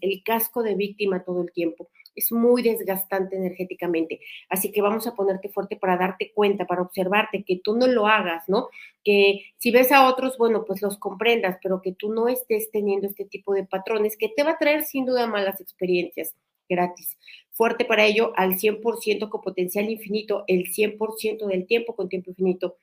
el, 0.00 0.22
casco 0.24 0.62
de 0.62 0.74
víctima 0.74 1.24
todo 1.24 1.42
el 1.42 1.52
tiempo. 1.52 1.88
Es 2.14 2.32
muy 2.32 2.62
desgastante 2.62 3.36
energéticamente. 3.36 4.20
Así 4.48 4.72
que 4.72 4.80
vamos 4.80 5.06
a 5.06 5.14
ponerte 5.14 5.50
fuerte 5.50 5.76
para 5.76 5.98
darte 5.98 6.32
cuenta, 6.32 6.66
para 6.66 6.82
observarte, 6.82 7.44
que 7.44 7.60
tú 7.62 7.76
no 7.76 7.86
lo 7.86 8.06
hagas, 8.06 8.48
¿no? 8.48 8.68
Que 9.04 9.42
si 9.58 9.70
ves 9.70 9.92
a 9.92 10.08
otros, 10.08 10.38
bueno, 10.38 10.64
pues 10.64 10.80
los 10.82 10.98
comprendas, 10.98 11.58
pero 11.62 11.82
que 11.82 11.92
tú 11.92 12.12
no 12.12 12.28
estés 12.28 12.70
teniendo 12.70 13.06
este 13.06 13.26
tipo 13.26 13.52
de 13.52 13.64
patrones 13.64 14.16
que 14.16 14.30
te 14.30 14.42
va 14.42 14.52
a 14.52 14.58
traer 14.58 14.84
sin 14.84 15.04
duda 15.04 15.26
malas 15.26 15.60
experiencias 15.60 16.34
gratis. 16.68 17.16
Fuerte 17.52 17.84
para 17.84 18.06
ello 18.06 18.32
al 18.36 18.58
100% 18.58 19.28
con 19.28 19.40
potencial 19.40 19.88
infinito, 19.88 20.44
el 20.46 20.72
100% 20.72 21.46
del 21.46 21.66
tiempo 21.66 21.94
con 21.94 22.08
tiempo 22.08 22.30
infinito 22.30 22.76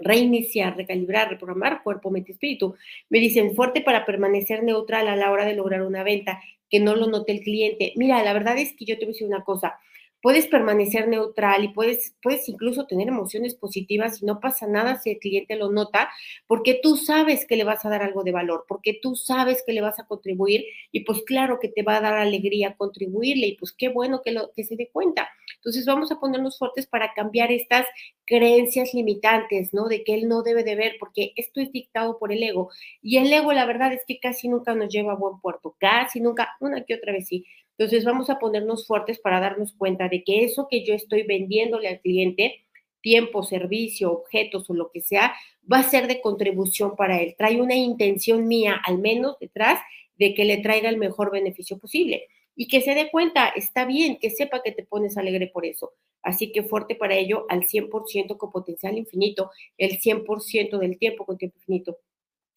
reiniciar, 0.00 0.76
recalibrar, 0.76 1.28
reprogramar 1.28 1.82
cuerpo, 1.82 2.10
mente, 2.10 2.32
espíritu. 2.32 2.74
Me 3.08 3.18
dicen 3.18 3.54
fuerte 3.54 3.80
para 3.80 4.04
permanecer 4.04 4.62
neutral 4.62 5.08
a 5.08 5.16
la 5.16 5.30
hora 5.30 5.44
de 5.44 5.54
lograr 5.54 5.82
una 5.82 6.02
venta, 6.02 6.40
que 6.68 6.80
no 6.80 6.94
lo 6.94 7.08
note 7.08 7.32
el 7.32 7.40
cliente. 7.40 7.92
Mira, 7.96 8.22
la 8.22 8.32
verdad 8.32 8.56
es 8.58 8.74
que 8.74 8.84
yo 8.84 8.98
te 8.98 9.04
voy 9.04 9.12
a 9.12 9.14
decir 9.14 9.26
una 9.26 9.44
cosa, 9.44 9.78
puedes 10.22 10.46
permanecer 10.46 11.08
neutral 11.08 11.64
y 11.64 11.68
puedes, 11.68 12.14
puedes 12.22 12.48
incluso 12.48 12.86
tener 12.86 13.08
emociones 13.08 13.54
positivas 13.54 14.22
y 14.22 14.26
no 14.26 14.40
pasa 14.40 14.66
nada 14.66 14.98
si 15.00 15.10
el 15.10 15.18
cliente 15.18 15.56
lo 15.56 15.70
nota, 15.70 16.10
porque 16.46 16.78
tú 16.82 16.96
sabes 16.96 17.46
que 17.46 17.56
le 17.56 17.64
vas 17.64 17.84
a 17.84 17.88
dar 17.88 18.02
algo 18.02 18.22
de 18.22 18.32
valor, 18.32 18.64
porque 18.68 18.98
tú 19.00 19.16
sabes 19.16 19.62
que 19.66 19.72
le 19.72 19.80
vas 19.80 19.98
a 19.98 20.06
contribuir 20.06 20.64
y 20.92 21.00
pues 21.04 21.22
claro 21.26 21.58
que 21.60 21.68
te 21.68 21.82
va 21.82 21.96
a 21.96 22.00
dar 22.00 22.14
alegría 22.14 22.74
contribuirle 22.76 23.46
y 23.48 23.56
pues 23.56 23.72
qué 23.72 23.88
bueno 23.88 24.22
que, 24.22 24.32
lo, 24.32 24.50
que 24.52 24.64
se 24.64 24.76
dé 24.76 24.88
cuenta. 24.92 25.28
Entonces 25.56 25.84
vamos 25.84 26.10
a 26.12 26.20
ponernos 26.20 26.58
fuertes 26.58 26.86
para 26.86 27.12
cambiar 27.14 27.52
estas 27.52 27.86
creencias 28.24 28.94
limitantes, 28.94 29.74
¿no? 29.74 29.88
De 29.88 30.04
que 30.04 30.14
él 30.14 30.28
no 30.28 30.42
debe 30.42 30.64
de 30.64 30.76
ver, 30.76 30.96
porque 31.00 31.32
esto 31.36 31.60
es 31.60 31.72
dictado 31.72 32.18
por 32.18 32.32
el 32.32 32.42
ego. 32.42 32.70
Y 33.02 33.18
el 33.18 33.32
ego, 33.32 33.52
la 33.52 33.66
verdad 33.66 33.92
es 33.92 34.02
que 34.06 34.20
casi 34.20 34.48
nunca 34.48 34.74
nos 34.74 34.88
lleva 34.88 35.12
a 35.12 35.16
buen 35.16 35.40
puerto, 35.40 35.76
casi 35.78 36.20
nunca, 36.20 36.56
una 36.60 36.84
que 36.84 36.94
otra 36.94 37.12
vez 37.12 37.26
sí, 37.26 37.44
entonces 37.80 38.04
vamos 38.04 38.28
a 38.28 38.38
ponernos 38.38 38.86
fuertes 38.86 39.18
para 39.20 39.40
darnos 39.40 39.72
cuenta 39.72 40.10
de 40.10 40.22
que 40.22 40.44
eso 40.44 40.68
que 40.70 40.84
yo 40.84 40.92
estoy 40.92 41.22
vendiéndole 41.22 41.88
al 41.88 42.00
cliente, 42.00 42.66
tiempo, 43.00 43.42
servicio, 43.42 44.12
objetos 44.12 44.68
o 44.68 44.74
lo 44.74 44.90
que 44.90 45.00
sea, 45.00 45.32
va 45.60 45.78
a 45.78 45.88
ser 45.88 46.06
de 46.06 46.20
contribución 46.20 46.94
para 46.94 47.22
él. 47.22 47.34
Trae 47.38 47.58
una 47.58 47.76
intención 47.76 48.46
mía, 48.46 48.78
al 48.84 48.98
menos 48.98 49.38
detrás, 49.40 49.80
de 50.18 50.34
que 50.34 50.44
le 50.44 50.58
traiga 50.58 50.90
el 50.90 50.98
mejor 50.98 51.30
beneficio 51.30 51.78
posible. 51.78 52.26
Y 52.54 52.68
que 52.68 52.82
se 52.82 52.94
dé 52.94 53.10
cuenta, 53.10 53.48
está 53.48 53.86
bien, 53.86 54.18
que 54.18 54.28
sepa 54.28 54.62
que 54.62 54.72
te 54.72 54.84
pones 54.84 55.16
alegre 55.16 55.46
por 55.46 55.64
eso. 55.64 55.94
Así 56.22 56.52
que 56.52 56.62
fuerte 56.62 56.96
para 56.96 57.14
ello 57.14 57.46
al 57.48 57.62
100% 57.62 58.36
con 58.36 58.52
potencial 58.52 58.98
infinito, 58.98 59.52
el 59.78 59.98
100% 59.98 60.76
del 60.76 60.98
tiempo 60.98 61.24
con 61.24 61.38
tiempo 61.38 61.56
infinito. 61.56 61.96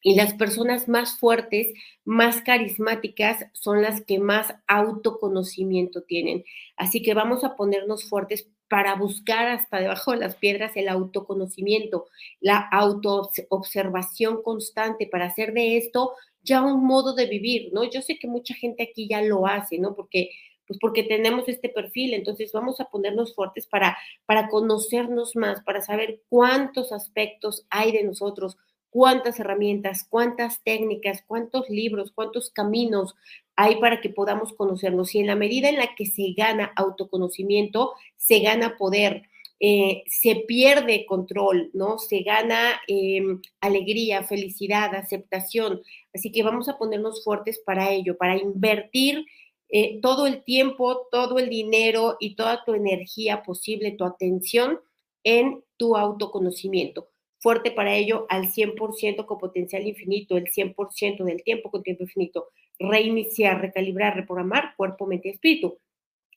Y 0.04 0.16
las 0.16 0.34
personas 0.36 0.88
más 0.88 1.18
fuertes, 1.18 1.74
más 2.06 2.42
carismáticas, 2.42 3.46
son 3.54 3.82
las 3.82 4.02
que 4.02 4.20
más 4.20 4.54
autoconocimiento 4.68 6.04
tienen. 6.04 6.44
Así 6.78 7.02
que 7.02 7.14
vamos 7.14 7.44
a 7.44 7.56
ponernos 7.56 8.04
fuertes 8.10 8.50
para 8.68 8.96
buscar 8.96 9.48
hasta 9.48 9.80
debajo 9.80 10.12
de 10.12 10.18
las 10.18 10.36
piedras 10.36 10.76
el 10.76 10.90
autoconocimiento, 10.90 12.08
la 12.42 12.58
autoobservación 12.58 14.42
constante, 14.42 15.08
para 15.08 15.26
hacer 15.26 15.54
de 15.54 15.78
esto 15.78 16.12
ya 16.42 16.62
un 16.62 16.86
modo 16.86 17.14
de 17.16 17.28
vivir, 17.28 17.72
¿no? 17.72 17.84
Yo 17.84 18.02
sé 18.02 18.18
que 18.20 18.28
mucha 18.28 18.54
gente 18.54 18.84
aquí 18.84 19.08
ya 19.08 19.22
lo 19.22 19.48
hace, 19.48 19.80
¿no? 19.80 19.96
Porque 19.96 20.32
pues 20.68 20.80
porque 20.80 21.04
tenemos 21.04 21.48
este 21.50 21.70
perfil, 21.70 22.14
entonces 22.14 22.52
vamos 22.54 22.80
a 22.80 22.86
ponernos 22.86 23.36
fuertes 23.36 23.68
para, 23.68 23.98
para 24.26 24.48
conocernos 24.48 25.36
más, 25.36 25.62
para 25.64 25.82
saber 25.82 26.22
cuántos 26.30 26.92
aspectos 26.92 27.66
hay 27.70 27.92
de 27.92 28.04
nosotros, 28.04 28.58
cuántas 28.94 29.40
herramientas, 29.40 30.06
cuántas 30.08 30.64
técnicas, 30.64 31.24
cuántos 31.26 31.68
libros, 31.68 32.12
cuántos 32.14 32.52
caminos 32.52 33.16
hay 33.56 33.78
para 33.78 34.02
que 34.02 34.10
podamos 34.10 34.54
conocernos. 34.54 35.16
Y 35.16 35.20
en 35.20 35.28
la 35.28 35.36
medida 35.36 35.68
en 35.68 35.78
la 35.78 35.96
que 35.96 36.06
se 36.06 36.34
gana 36.38 36.72
autoconocimiento, 36.76 37.94
se 38.18 38.40
gana 38.40 38.78
poder, 38.78 39.24
eh, 39.60 40.04
se 40.06 40.44
pierde 40.48 41.08
control, 41.08 41.72
¿no? 41.74 41.98
Se 41.98 42.20
gana 42.20 42.80
em, 42.88 43.42
alegría, 43.62 44.22
felicidad, 44.22 44.94
aceptación. 44.94 45.82
Así 46.14 46.32
que 46.32 46.44
vamos 46.44 46.70
a 46.70 46.78
ponernos 46.78 47.24
fuertes 47.24 47.60
para 47.66 47.92
ello, 47.92 48.16
para 48.16 48.38
invertir 48.38 49.26
eh, 49.70 50.00
todo 50.04 50.28
el 50.28 50.44
tiempo, 50.44 51.08
todo 51.12 51.40
el 51.40 51.50
dinero 51.50 52.16
y 52.20 52.36
toda 52.36 52.64
tu 52.64 52.76
energía 52.76 53.42
posible, 53.42 53.94
tu 53.94 54.06
atención 54.06 54.80
en 55.24 55.64
tu 55.78 55.98
autoconocimiento 55.98 57.13
fuerte 57.44 57.72
para 57.72 57.94
ello 57.94 58.26
al 58.30 58.48
100% 58.54 59.26
con 59.26 59.38
potencial 59.38 59.86
infinito, 59.86 60.38
el 60.38 60.48
100% 60.48 61.26
del 61.26 61.44
tiempo 61.44 61.70
con 61.70 61.84
tiempo 61.84 62.04
infinito, 62.04 62.48
reiniciar, 62.80 63.60
recalibrar, 63.60 64.16
reprogramar 64.16 64.74
cuerpo, 64.78 65.06
mente 65.06 65.28
y 65.28 65.32
espíritu. 65.32 65.78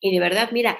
Y 0.00 0.12
de 0.12 0.20
verdad, 0.20 0.50
mira, 0.52 0.76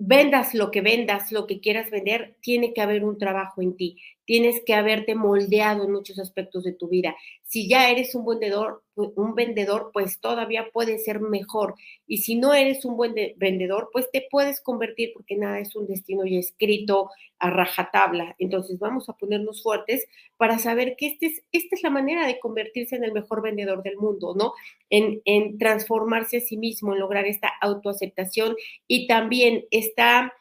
vendas 0.00 0.54
lo 0.54 0.70
que 0.70 0.80
vendas, 0.80 1.30
lo 1.30 1.46
que 1.46 1.60
quieras 1.60 1.90
vender, 1.90 2.36
tiene 2.40 2.72
que 2.72 2.80
haber 2.80 3.04
un 3.04 3.18
trabajo 3.18 3.62
en 3.62 3.76
ti 3.76 3.96
tienes 4.30 4.62
que 4.64 4.74
haberte 4.74 5.16
moldeado 5.16 5.82
en 5.82 5.90
muchos 5.90 6.20
aspectos 6.20 6.62
de 6.62 6.72
tu 6.72 6.86
vida. 6.86 7.16
Si 7.42 7.68
ya 7.68 7.90
eres 7.90 8.14
un 8.14 8.24
vendedor, 8.24 8.84
un 8.94 9.34
vendedor, 9.34 9.90
pues 9.92 10.20
todavía 10.20 10.68
puede 10.72 11.00
ser 11.00 11.18
mejor. 11.18 11.74
Y 12.06 12.18
si 12.18 12.36
no 12.36 12.54
eres 12.54 12.84
un 12.84 12.96
buen 12.96 13.12
vendedor, 13.38 13.88
pues 13.92 14.08
te 14.12 14.28
puedes 14.30 14.60
convertir 14.60 15.10
porque 15.14 15.34
nada 15.34 15.58
es 15.58 15.74
un 15.74 15.88
destino 15.88 16.24
ya 16.26 16.38
escrito 16.38 17.10
a 17.40 17.50
rajatabla. 17.50 18.36
Entonces 18.38 18.78
vamos 18.78 19.08
a 19.08 19.14
ponernos 19.14 19.64
fuertes 19.64 20.06
para 20.36 20.60
saber 20.60 20.94
que 20.96 21.08
este 21.08 21.26
es, 21.26 21.42
esta 21.50 21.74
es 21.74 21.82
la 21.82 21.90
manera 21.90 22.24
de 22.24 22.38
convertirse 22.38 22.94
en 22.94 23.02
el 23.02 23.12
mejor 23.12 23.42
vendedor 23.42 23.82
del 23.82 23.96
mundo, 23.96 24.36
¿no? 24.38 24.52
En, 24.90 25.22
en 25.24 25.58
transformarse 25.58 26.36
a 26.36 26.40
sí 26.40 26.56
mismo, 26.56 26.92
en 26.92 27.00
lograr 27.00 27.26
esta 27.26 27.50
autoaceptación 27.60 28.54
y 28.86 29.08
también 29.08 29.64
esta 29.90 30.32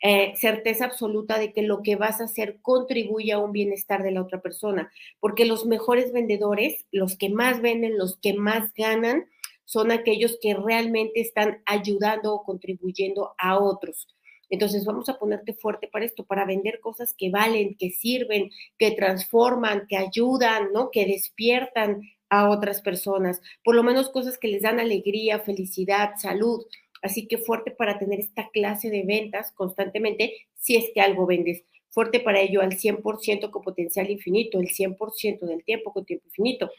eh, 0.00 0.32
certeza 0.36 0.84
absoluta 0.84 1.38
de 1.38 1.52
que 1.52 1.62
lo 1.62 1.82
que 1.82 1.96
vas 1.96 2.20
a 2.20 2.24
hacer 2.24 2.58
contribuye 2.62 3.32
a 3.32 3.38
un 3.38 3.50
bienestar 3.50 4.02
de 4.02 4.12
la 4.12 4.22
otra 4.22 4.40
persona, 4.40 4.92
porque 5.18 5.44
los 5.44 5.66
mejores 5.66 6.12
vendedores, 6.12 6.86
los 6.92 7.16
que 7.16 7.30
más 7.30 7.60
venden, 7.60 7.98
los 7.98 8.16
que 8.18 8.34
más 8.34 8.72
ganan, 8.74 9.26
son 9.64 9.90
aquellos 9.90 10.38
que 10.40 10.54
realmente 10.54 11.20
están 11.20 11.62
ayudando 11.66 12.32
o 12.32 12.44
contribuyendo 12.44 13.34
a 13.38 13.58
otros. 13.58 14.08
Entonces 14.50 14.84
vamos 14.84 15.08
a 15.08 15.18
ponerte 15.18 15.52
fuerte 15.52 15.88
para 15.88 16.04
esto, 16.04 16.24
para 16.24 16.46
vender 16.46 16.80
cosas 16.80 17.14
que 17.18 17.30
valen, 17.30 17.76
que 17.76 17.90
sirven, 17.90 18.50
que 18.78 18.92
transforman, 18.92 19.86
que 19.88 19.96
ayudan, 19.96 20.72
¿no? 20.72 20.90
Que 20.90 21.06
despiertan 21.06 22.02
a 22.30 22.50
otras 22.50 22.82
personas, 22.82 23.40
por 23.64 23.74
lo 23.74 23.82
menos 23.82 24.10
cosas 24.10 24.38
que 24.38 24.48
les 24.48 24.62
dan 24.62 24.80
alegría, 24.80 25.40
felicidad, 25.40 26.12
salud. 26.18 26.64
Así 27.02 27.26
que 27.26 27.38
fuerte 27.38 27.70
para 27.70 27.98
tener 27.98 28.20
esta 28.20 28.48
clase 28.50 28.90
de 28.90 29.04
ventas 29.04 29.52
constantemente 29.52 30.34
si 30.54 30.76
es 30.76 30.86
que 30.94 31.00
algo 31.00 31.26
vendes. 31.26 31.64
Fuerte 31.90 32.20
para 32.20 32.40
ello 32.40 32.60
al 32.60 32.72
100% 32.72 33.50
con 33.50 33.62
potencial 33.62 34.10
infinito, 34.10 34.60
el 34.60 34.68
100% 34.68 35.40
del 35.40 35.64
tiempo 35.64 35.92
con 35.92 36.04
tiempo 36.04 36.26
infinito. 36.26 36.70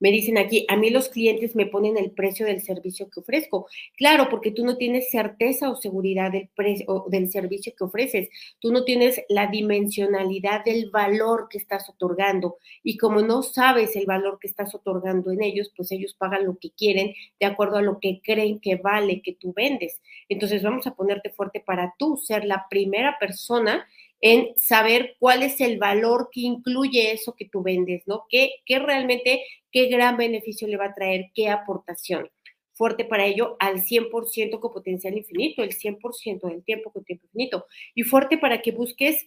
Me 0.00 0.10
dicen 0.10 0.38
aquí, 0.38 0.66
a 0.68 0.76
mí 0.76 0.90
los 0.90 1.08
clientes 1.08 1.54
me 1.56 1.66
ponen 1.66 1.96
el 1.96 2.10
precio 2.10 2.46
del 2.46 2.62
servicio 2.62 3.08
que 3.10 3.20
ofrezco. 3.20 3.66
Claro, 3.96 4.28
porque 4.28 4.50
tú 4.50 4.64
no 4.64 4.76
tienes 4.76 5.10
certeza 5.10 5.70
o 5.70 5.76
seguridad 5.76 6.32
del 6.32 6.48
precio 6.54 7.04
del 7.08 7.30
servicio 7.30 7.72
que 7.76 7.84
ofreces. 7.84 8.28
Tú 8.58 8.72
no 8.72 8.84
tienes 8.84 9.22
la 9.28 9.46
dimensionalidad 9.46 10.64
del 10.64 10.90
valor 10.90 11.48
que 11.48 11.58
estás 11.58 11.88
otorgando. 11.88 12.58
Y 12.82 12.96
como 12.96 13.22
no 13.22 13.42
sabes 13.42 13.96
el 13.96 14.06
valor 14.06 14.38
que 14.40 14.48
estás 14.48 14.74
otorgando 14.74 15.30
en 15.30 15.42
ellos, 15.42 15.72
pues 15.76 15.90
ellos 15.92 16.14
pagan 16.14 16.44
lo 16.44 16.58
que 16.58 16.70
quieren 16.70 17.14
de 17.38 17.46
acuerdo 17.46 17.76
a 17.76 17.82
lo 17.82 17.98
que 18.00 18.20
creen 18.22 18.60
que 18.60 18.76
vale 18.76 19.22
que 19.22 19.34
tú 19.34 19.52
vendes. 19.54 20.00
Entonces 20.28 20.62
vamos 20.62 20.86
a 20.86 20.94
ponerte 20.94 21.30
fuerte 21.30 21.60
para 21.60 21.94
tú 21.98 22.16
ser 22.16 22.44
la 22.44 22.66
primera 22.68 23.16
persona 23.18 23.86
en 24.26 24.56
saber 24.56 25.16
cuál 25.18 25.42
es 25.42 25.60
el 25.60 25.76
valor 25.76 26.30
que 26.32 26.40
incluye 26.40 27.12
eso 27.12 27.34
que 27.36 27.44
tú 27.44 27.62
vendes, 27.62 28.04
¿no? 28.06 28.24
¿Qué, 28.30 28.54
qué 28.64 28.78
realmente, 28.78 29.44
qué 29.70 29.88
gran 29.88 30.16
beneficio 30.16 30.66
le 30.66 30.78
va 30.78 30.86
a 30.86 30.94
traer, 30.94 31.26
qué 31.34 31.50
aportación? 31.50 32.30
Fuerte 32.72 33.04
para 33.04 33.26
ello 33.26 33.58
al 33.60 33.82
100% 33.82 34.60
con 34.60 34.72
potencial 34.72 35.18
infinito, 35.18 35.62
el 35.62 35.76
100% 35.76 36.48
del 36.48 36.64
tiempo 36.64 36.90
con 36.90 37.04
tiempo 37.04 37.26
infinito. 37.26 37.66
Y 37.94 38.04
fuerte 38.04 38.38
para 38.38 38.62
que 38.62 38.72
busques 38.72 39.26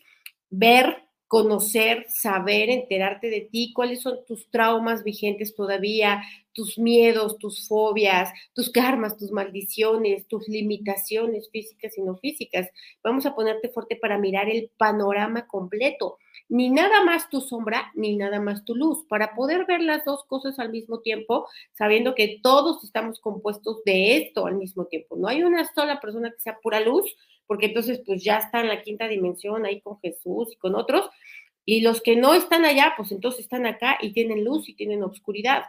ver 0.49 1.07
conocer, 1.28 2.06
saber, 2.10 2.70
enterarte 2.70 3.30
de 3.30 3.42
ti, 3.42 3.74
cuáles 3.74 4.02
son 4.02 4.20
tus 4.26 4.50
traumas 4.50 5.04
vigentes 5.04 5.56
todavía, 5.56 6.24
tus 6.54 6.80
miedos, 6.80 7.38
tus 7.38 7.68
fobias, 7.68 8.32
tus 8.54 8.72
karmas, 8.72 9.18
tus 9.18 9.32
maldiciones, 9.32 10.28
tus 10.28 10.48
limitaciones 10.48 11.50
físicas 11.52 11.98
y 11.98 12.02
no 12.02 12.16
físicas. 12.18 12.70
Vamos 13.04 13.26
a 13.26 13.36
ponerte 13.36 13.70
fuerte 13.70 13.96
para 13.96 14.18
mirar 14.18 14.50
el 14.50 14.72
panorama 14.78 15.48
completo. 15.48 16.18
Ni 16.50 16.70
nada 16.70 17.04
más 17.04 17.30
tu 17.30 17.42
sombra, 17.42 17.92
ni 17.94 18.16
nada 18.16 18.40
más 18.40 18.63
tu 18.63 18.74
luz, 18.74 19.06
para 19.10 19.36
poder 19.36 19.66
ver 19.66 19.82
las 19.82 20.06
dos 20.06 20.24
cosas 20.26 20.58
al 20.60 20.72
mismo 20.72 21.02
tiempo, 21.02 21.48
sabiendo 21.74 22.16
que 22.16 22.40
todos 22.42 22.84
estamos 22.84 23.20
compuestos 23.20 23.84
de 23.84 24.18
esto 24.18 24.48
al 24.48 24.56
mismo 24.56 24.86
tiempo. 24.86 25.18
No 25.18 25.28
hay 25.28 25.44
una 25.44 25.66
sola 25.74 26.00
persona 26.00 26.32
que 26.32 26.40
sea 26.40 26.58
pura 26.60 26.80
luz, 26.80 27.16
porque 27.47 27.67
entonces 27.67 28.01
pues 28.05 28.23
ya 28.23 28.38
está 28.38 28.60
en 28.60 28.67
la 28.67 28.81
quinta 28.81 29.07
dimensión 29.07 29.65
ahí 29.65 29.81
con 29.81 29.99
Jesús 29.99 30.53
y 30.53 30.57
con 30.57 30.75
otros, 30.75 31.10
y 31.65 31.81
los 31.81 32.01
que 32.01 32.15
no 32.15 32.33
están 32.33 32.63
allá, 32.63 32.93
pues 32.95 33.12
entonces 33.12 33.41
están 33.41 33.65
acá 33.65 33.97
y 34.01 34.13
tienen 34.13 34.45
luz 34.45 34.69
y 34.69 34.73
tienen 34.73 35.03
oscuridad. 35.03 35.65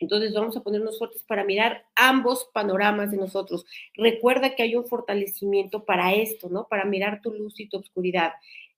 Entonces 0.00 0.32
vamos 0.32 0.56
a 0.56 0.62
ponernos 0.62 0.98
fuertes 0.98 1.22
para 1.24 1.44
mirar 1.44 1.84
ambos 1.96 2.48
panoramas 2.52 3.10
de 3.10 3.16
nosotros. 3.16 3.66
Recuerda 3.94 4.54
que 4.54 4.62
hay 4.62 4.76
un 4.76 4.86
fortalecimiento 4.86 5.84
para 5.84 6.14
esto, 6.14 6.48
¿no? 6.48 6.66
Para 6.68 6.84
mirar 6.84 7.20
tu 7.20 7.32
luz 7.32 7.58
y 7.60 7.68
tu 7.68 7.78
oscuridad. 7.78 8.32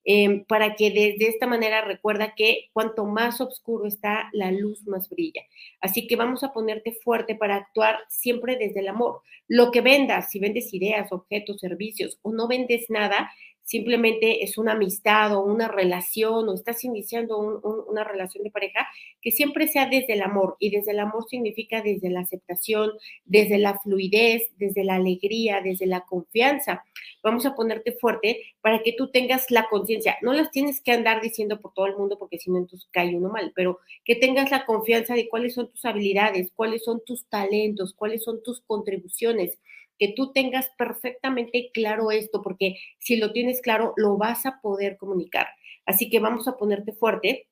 Em, 0.05 0.45
para 0.45 0.77
que 0.77 0.91
de, 0.91 1.17
esta 1.21 1.47
manera 1.47 1.83
recuerda 1.83 2.35
que 2.35 2.71
cuanto 2.73 3.05
más 3.05 3.41
oscuro 3.41 3.87
está, 3.87 4.31
la 4.33 4.51
luz 4.51 4.87
más 4.87 5.11
brilla. 5.11 5.43
Así 5.81 6.07
que 6.07 6.17
vamos 6.17 6.43
a 6.43 6.53
ponerte 6.53 6.93
fuerte 7.05 7.35
para 7.35 7.57
actuar 7.57 7.99
siempre 8.09 8.57
desde 8.57 8.81
el 8.81 8.89
amor. 8.89 9.21
Lo 9.47 9.71
que 9.71 9.83
vendas, 9.83 10.31
si 10.31 10.39
vendes 10.39 10.73
ideas, 10.73 11.13
objetos, 11.13 11.61
servicios 11.61 12.19
o 12.23 12.33
no 12.33 12.49
vendes 12.49 12.87
nada, 12.89 13.31
simplemente 13.71 14.43
es 14.43 14.59
una 14.59 14.73
amistad 14.73 15.33
o 15.37 15.45
una 15.45 15.69
relación 15.69 16.49
o 16.49 16.55
estás 16.55 16.83
iniciando 16.83 17.39
una 17.39 18.03
relación 18.03 18.43
de 18.43 18.51
pareja, 18.51 18.89
que 19.23 19.31
siempre 19.31 19.69
sea 19.69 19.87
desde 19.87 20.15
el 20.15 20.23
amor. 20.23 20.57
Y 20.59 20.71
desde 20.71 20.91
el 20.91 20.99
amor 20.99 21.27
significa 21.31 21.81
desde 21.81 22.11
la 22.11 22.21
aceptación, 22.21 22.91
desde 23.25 23.59
la 23.59 23.79
fluidez, 23.79 24.43
desde 24.57 24.83
la 24.83 24.97
alegría, 24.97 25.61
desde 25.63 25.87
la 25.87 26.01
confianza. 26.01 26.83
Vamos 27.23 27.47
a 27.47 27.55
ponerte 27.55 27.93
fuerte 27.93 28.43
para 28.61 28.83
que 28.83 28.93
tú 28.93 29.13
tengas 29.13 29.53
la 29.53 29.69
conciencia. 29.69 30.17
No 30.21 30.33
las 30.33 30.51
tienes 30.51 30.81
que 30.81 30.91
andar 30.91 31.23
diciendo 31.23 31.61
por 31.61 31.73
todo 31.73 31.87
el 31.87 31.97
mundo 31.97 32.19
porque 32.19 32.41
si 32.41 32.51
no 32.51 32.59
entonces 32.59 32.89
cae 32.91 33.15
uno 33.15 33.29
mal, 33.29 33.53
pero 33.55 33.79
que 34.05 34.17
tengas 34.17 34.51
la 34.51 34.67
confianza 34.67 35.15
de 35.15 35.29
cuáles 35.29 35.55
son 35.55 35.71
tus 35.71 35.85
habilidades, 35.85 36.51
cuáles 36.57 36.83
son 36.83 37.03
tus 37.07 37.25
talentos, 37.27 37.95
cuáles 37.95 38.25
son 38.25 38.43
tus 38.43 38.63
contribuciones 38.63 39.61
que 40.01 40.15
tú 40.17 40.33
tengas 40.33 40.71
perfectamente 40.79 41.71
claro 41.73 42.11
esto, 42.11 42.43
porque 42.43 42.77
si 42.99 43.17
lo 43.17 43.33
tienes 43.33 43.61
claro, 43.61 43.93
lo 43.97 44.17
vas 44.17 44.47
a 44.47 44.61
poder 44.63 44.97
comunicar. 44.97 45.47
Así 45.87 46.09
que 46.11 46.19
vamos 46.19 46.49
a 46.49 46.57
ponerte 46.57 46.93
fuerte 46.93 47.50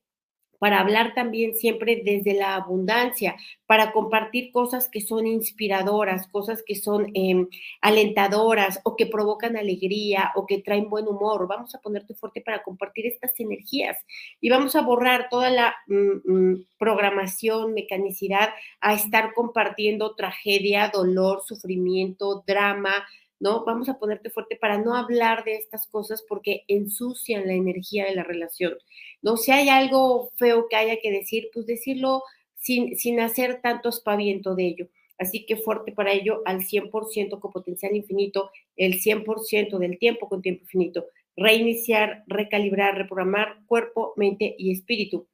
para 0.59 0.81
hablar 0.81 1.15
también 1.15 1.55
siempre 1.55 2.03
desde 2.05 2.35
la 2.35 2.55
abundancia, 2.55 3.37
para 3.67 3.93
compartir 3.93 4.51
cosas 4.53 4.89
que 4.89 5.01
son 5.01 5.27
inspiradoras, 5.27 6.29
cosas 6.29 6.63
que 6.67 6.75
son 6.75 7.11
em, 7.15 7.47
alentadoras 7.81 8.81
o 8.85 8.97
que 8.97 9.07
provocan 9.07 9.57
alegría 9.57 10.33
o 10.35 10.47
que 10.47 10.59
traen 10.59 10.89
buen 10.89 11.07
humor. 11.07 11.47
Vamos 11.49 11.75
a 11.75 11.81
ponerte 11.81 12.15
fuerte 12.15 12.41
para 12.41 12.63
compartir 12.63 13.07
estas 13.07 13.39
energías 13.39 13.97
y 14.41 14.51
vamos 14.51 14.75
a 14.75 14.83
borrar 14.83 15.29
toda 15.29 15.51
la 15.51 15.75
mm, 15.87 16.33
mm, 16.33 16.67
programación, 16.79 17.75
mecanicidad 17.75 18.51
a 18.81 18.95
estar 18.95 19.35
compartiendo 19.35 20.15
tragedia, 20.15 20.91
dolor, 20.93 21.43
sufrimiento, 21.47 22.45
drama, 22.47 23.07
¿no? 23.41 23.65
Vamos 23.65 23.89
a 23.89 23.99
ponerte 23.99 24.31
fuerte 24.31 24.57
para 24.57 24.79
no 24.79 24.95
hablar 24.95 25.45
de 25.45 25.57
estas 25.57 25.87
cosas 25.87 26.25
porque 26.29 26.65
ensucian 26.69 27.47
la 27.47 27.55
energía 27.55 28.05
de 28.05 28.15
la 28.15 28.25
relación, 28.25 28.75
¿no? 29.23 29.37
Si 29.37 29.51
hay 29.53 29.69
algo 29.69 30.33
feo 30.37 30.67
que 30.69 30.77
haya 30.77 31.01
que 31.01 31.11
decir, 31.11 31.49
pues 31.53 31.67
decirlo 31.67 32.23
sin, 32.57 32.99
sin 32.99 33.21
hacer 33.21 33.61
tanto 33.63 33.89
espaviento 33.89 34.55
de 34.55 34.67
ello. 34.67 34.89
Así 35.19 35.47
que 35.47 35.57
fuerte 35.57 35.93
para 35.93 36.13
ello 36.13 36.43
al 36.45 36.61
100% 36.61 37.41
con 37.41 37.51
potencial 37.51 37.95
infinito, 37.97 38.51
el 38.77 39.01
100% 39.01 39.79
del 39.79 39.99
tiempo 39.99 40.29
con 40.29 40.43
tiempo 40.43 40.63
infinito. 40.63 41.07
Reiniciar, 41.37 42.25
recalibrar, 42.27 42.97
reprogramar 42.97 43.59
cuerpo, 43.67 44.13
mente 44.17 44.55
y 44.59 44.73
espíritu 44.73 45.27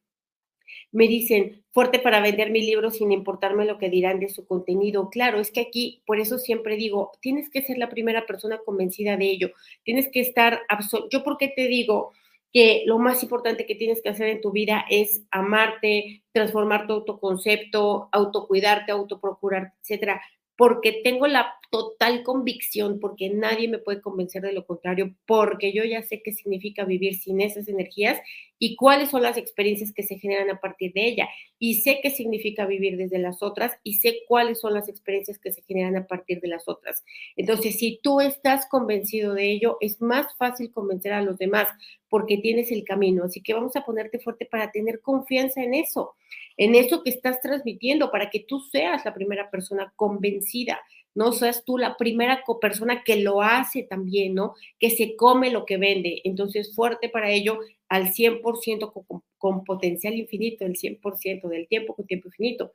me 0.92 1.08
dicen, 1.08 1.64
fuerte 1.72 1.98
para 1.98 2.20
vender 2.20 2.50
mi 2.50 2.62
libro 2.62 2.90
sin 2.90 3.12
importarme 3.12 3.64
lo 3.64 3.78
que 3.78 3.90
dirán 3.90 4.20
de 4.20 4.28
su 4.28 4.46
contenido. 4.46 5.10
Claro, 5.10 5.40
es 5.40 5.50
que 5.50 5.60
aquí, 5.60 6.02
por 6.06 6.20
eso 6.20 6.38
siempre 6.38 6.76
digo, 6.76 7.12
tienes 7.20 7.50
que 7.50 7.62
ser 7.62 7.78
la 7.78 7.88
primera 7.88 8.26
persona 8.26 8.58
convencida 8.64 9.16
de 9.16 9.26
ello. 9.26 9.50
Tienes 9.82 10.08
que 10.10 10.20
estar, 10.20 10.62
yo 11.10 11.24
porque 11.24 11.48
te 11.48 11.66
digo 11.68 12.12
que 12.52 12.84
lo 12.86 12.98
más 12.98 13.22
importante 13.22 13.66
que 13.66 13.74
tienes 13.74 14.00
que 14.00 14.10
hacer 14.10 14.28
en 14.28 14.40
tu 14.40 14.52
vida 14.52 14.84
es 14.88 15.24
amarte, 15.30 16.22
transformar 16.32 16.86
tu 16.86 16.92
autoconcepto, 16.92 18.08
autocuidarte, 18.12 18.92
autoprocurarte, 18.92 19.74
etcétera 19.82 20.22
porque 20.56 21.00
tengo 21.02 21.26
la 21.26 21.54
total 21.70 22.22
convicción, 22.22 23.00
porque 23.00 23.30
nadie 23.30 23.68
me 23.68 23.78
puede 23.78 24.00
convencer 24.00 24.42
de 24.42 24.52
lo 24.52 24.64
contrario, 24.64 25.14
porque 25.26 25.72
yo 25.72 25.82
ya 25.82 26.02
sé 26.02 26.22
qué 26.22 26.32
significa 26.32 26.84
vivir 26.84 27.16
sin 27.16 27.40
esas 27.40 27.66
energías 27.66 28.20
y 28.60 28.76
cuáles 28.76 29.10
son 29.10 29.22
las 29.22 29.36
experiencias 29.36 29.92
que 29.92 30.04
se 30.04 30.18
generan 30.18 30.50
a 30.50 30.60
partir 30.60 30.92
de 30.92 31.06
ella. 31.06 31.28
Y 31.58 31.80
sé 31.80 31.98
qué 32.02 32.10
significa 32.10 32.66
vivir 32.66 32.96
desde 32.96 33.18
las 33.18 33.42
otras 33.42 33.72
y 33.82 33.94
sé 33.94 34.20
cuáles 34.28 34.60
son 34.60 34.74
las 34.74 34.88
experiencias 34.88 35.38
que 35.38 35.52
se 35.52 35.62
generan 35.62 35.96
a 35.96 36.06
partir 36.06 36.40
de 36.40 36.48
las 36.48 36.68
otras. 36.68 37.04
Entonces, 37.36 37.76
si 37.76 37.98
tú 38.02 38.20
estás 38.20 38.66
convencido 38.68 39.34
de 39.34 39.50
ello, 39.50 39.76
es 39.80 40.00
más 40.00 40.36
fácil 40.36 40.70
convencer 40.70 41.12
a 41.12 41.22
los 41.22 41.38
demás 41.38 41.68
porque 42.14 42.38
tienes 42.38 42.70
el 42.70 42.84
camino. 42.84 43.24
Así 43.24 43.42
que 43.42 43.54
vamos 43.54 43.74
a 43.74 43.84
ponerte 43.84 44.20
fuerte 44.20 44.46
para 44.46 44.70
tener 44.70 45.00
confianza 45.00 45.64
en 45.64 45.74
eso 45.74 46.14
en 46.56 46.76
eso 46.76 47.02
que 47.02 47.10
estás 47.10 47.40
transmitiendo 47.40 48.12
para 48.12 48.30
que 48.30 48.38
tú 48.38 48.60
seas 48.60 49.04
la 49.04 49.12
primera 49.12 49.50
persona 49.50 49.92
convencida 49.96 50.78
no 51.16 51.32
seas 51.32 51.64
tú 51.64 51.76
la 51.76 51.96
primera 51.96 52.44
persona 52.60 53.02
que 53.04 53.16
lo 53.16 53.42
hace 53.42 53.82
también, 53.82 54.34
¿no? 54.34 54.54
Que 54.78 54.90
se 54.90 55.16
come 55.16 55.50
lo 55.50 55.64
que 55.64 55.76
vende. 55.76 56.20
Entonces, 56.24 56.74
fuerte 56.74 57.08
para 57.08 57.30
ello 57.30 57.60
al 57.88 58.12
100% 58.12 58.92
con, 58.92 59.22
con 59.38 59.64
potencial 59.64 60.14
infinito, 60.14 60.64
el 60.64 60.76
100% 60.76 61.48
del 61.48 61.68
tiempo 61.68 61.94
con 61.94 62.06
tiempo 62.06 62.28
infinito. 62.28 62.72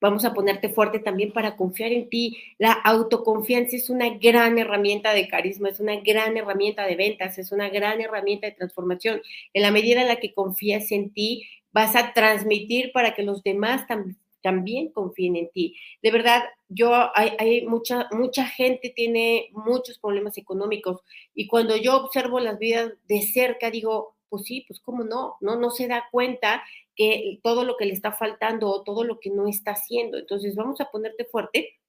Vamos 0.00 0.24
a 0.24 0.34
ponerte 0.34 0.68
fuerte 0.68 0.98
también 0.98 1.32
para 1.32 1.56
confiar 1.56 1.92
en 1.92 2.08
ti. 2.08 2.38
La 2.58 2.72
autoconfianza 2.72 3.76
es 3.76 3.90
una 3.90 4.08
gran 4.10 4.58
herramienta 4.58 5.12
de 5.12 5.28
carisma, 5.28 5.68
es 5.68 5.80
una 5.80 6.00
gran 6.00 6.36
herramienta 6.36 6.86
de 6.86 6.96
ventas, 6.96 7.38
es 7.38 7.52
una 7.52 7.68
gran 7.68 8.00
herramienta 8.00 8.46
de 8.46 8.52
transformación. 8.52 9.22
En 9.52 9.62
la 9.62 9.70
medida 9.70 10.02
en 10.02 10.08
la 10.08 10.16
que 10.16 10.32
confías 10.34 10.92
en 10.92 11.12
ti, 11.12 11.46
vas 11.72 11.96
a 11.96 12.12
transmitir 12.12 12.92
para 12.92 13.14
que 13.14 13.22
los 13.22 13.42
demás 13.42 13.86
también 14.42 14.90
confíen 14.90 15.36
en 15.36 15.50
ti. 15.50 15.76
De 16.02 16.10
verdad, 16.10 16.42
yo 16.68 16.92
hay, 17.14 17.66
mucha, 17.66 18.08
mucha 18.12 18.46
gente 18.46 18.92
tiene 18.94 19.48
muchos 19.52 19.98
problemas 19.98 20.38
económicos 20.38 21.00
y 21.34 21.46
cuando 21.46 21.76
yo 21.76 21.96
observo 21.96 22.40
las 22.40 22.58
vidas 22.58 22.92
de 23.06 23.22
cerca, 23.22 23.70
digo, 23.70 24.16
pues 24.30 24.44
sí, 24.44 24.64
pues 24.66 24.80
cómo 24.80 25.04
no, 25.04 25.36
no, 25.40 25.56
no 25.56 25.70
se 25.70 25.88
da 25.88 26.04
cuenta 26.10 26.62
que 26.96 27.40
todo 27.42 27.64
lo 27.64 27.76
que 27.76 27.86
le 27.86 27.92
está 27.92 28.12
faltando 28.12 28.68
o 28.70 28.82
todo 28.84 29.04
lo 29.04 29.20
que 29.20 29.30
no 29.30 29.48
está 29.48 29.72
haciendo. 29.72 30.18
Entonces, 30.18 30.56
vamos 30.56 30.80
a 30.80 30.90
ponerte 30.90 31.24
fuerte 31.26 31.79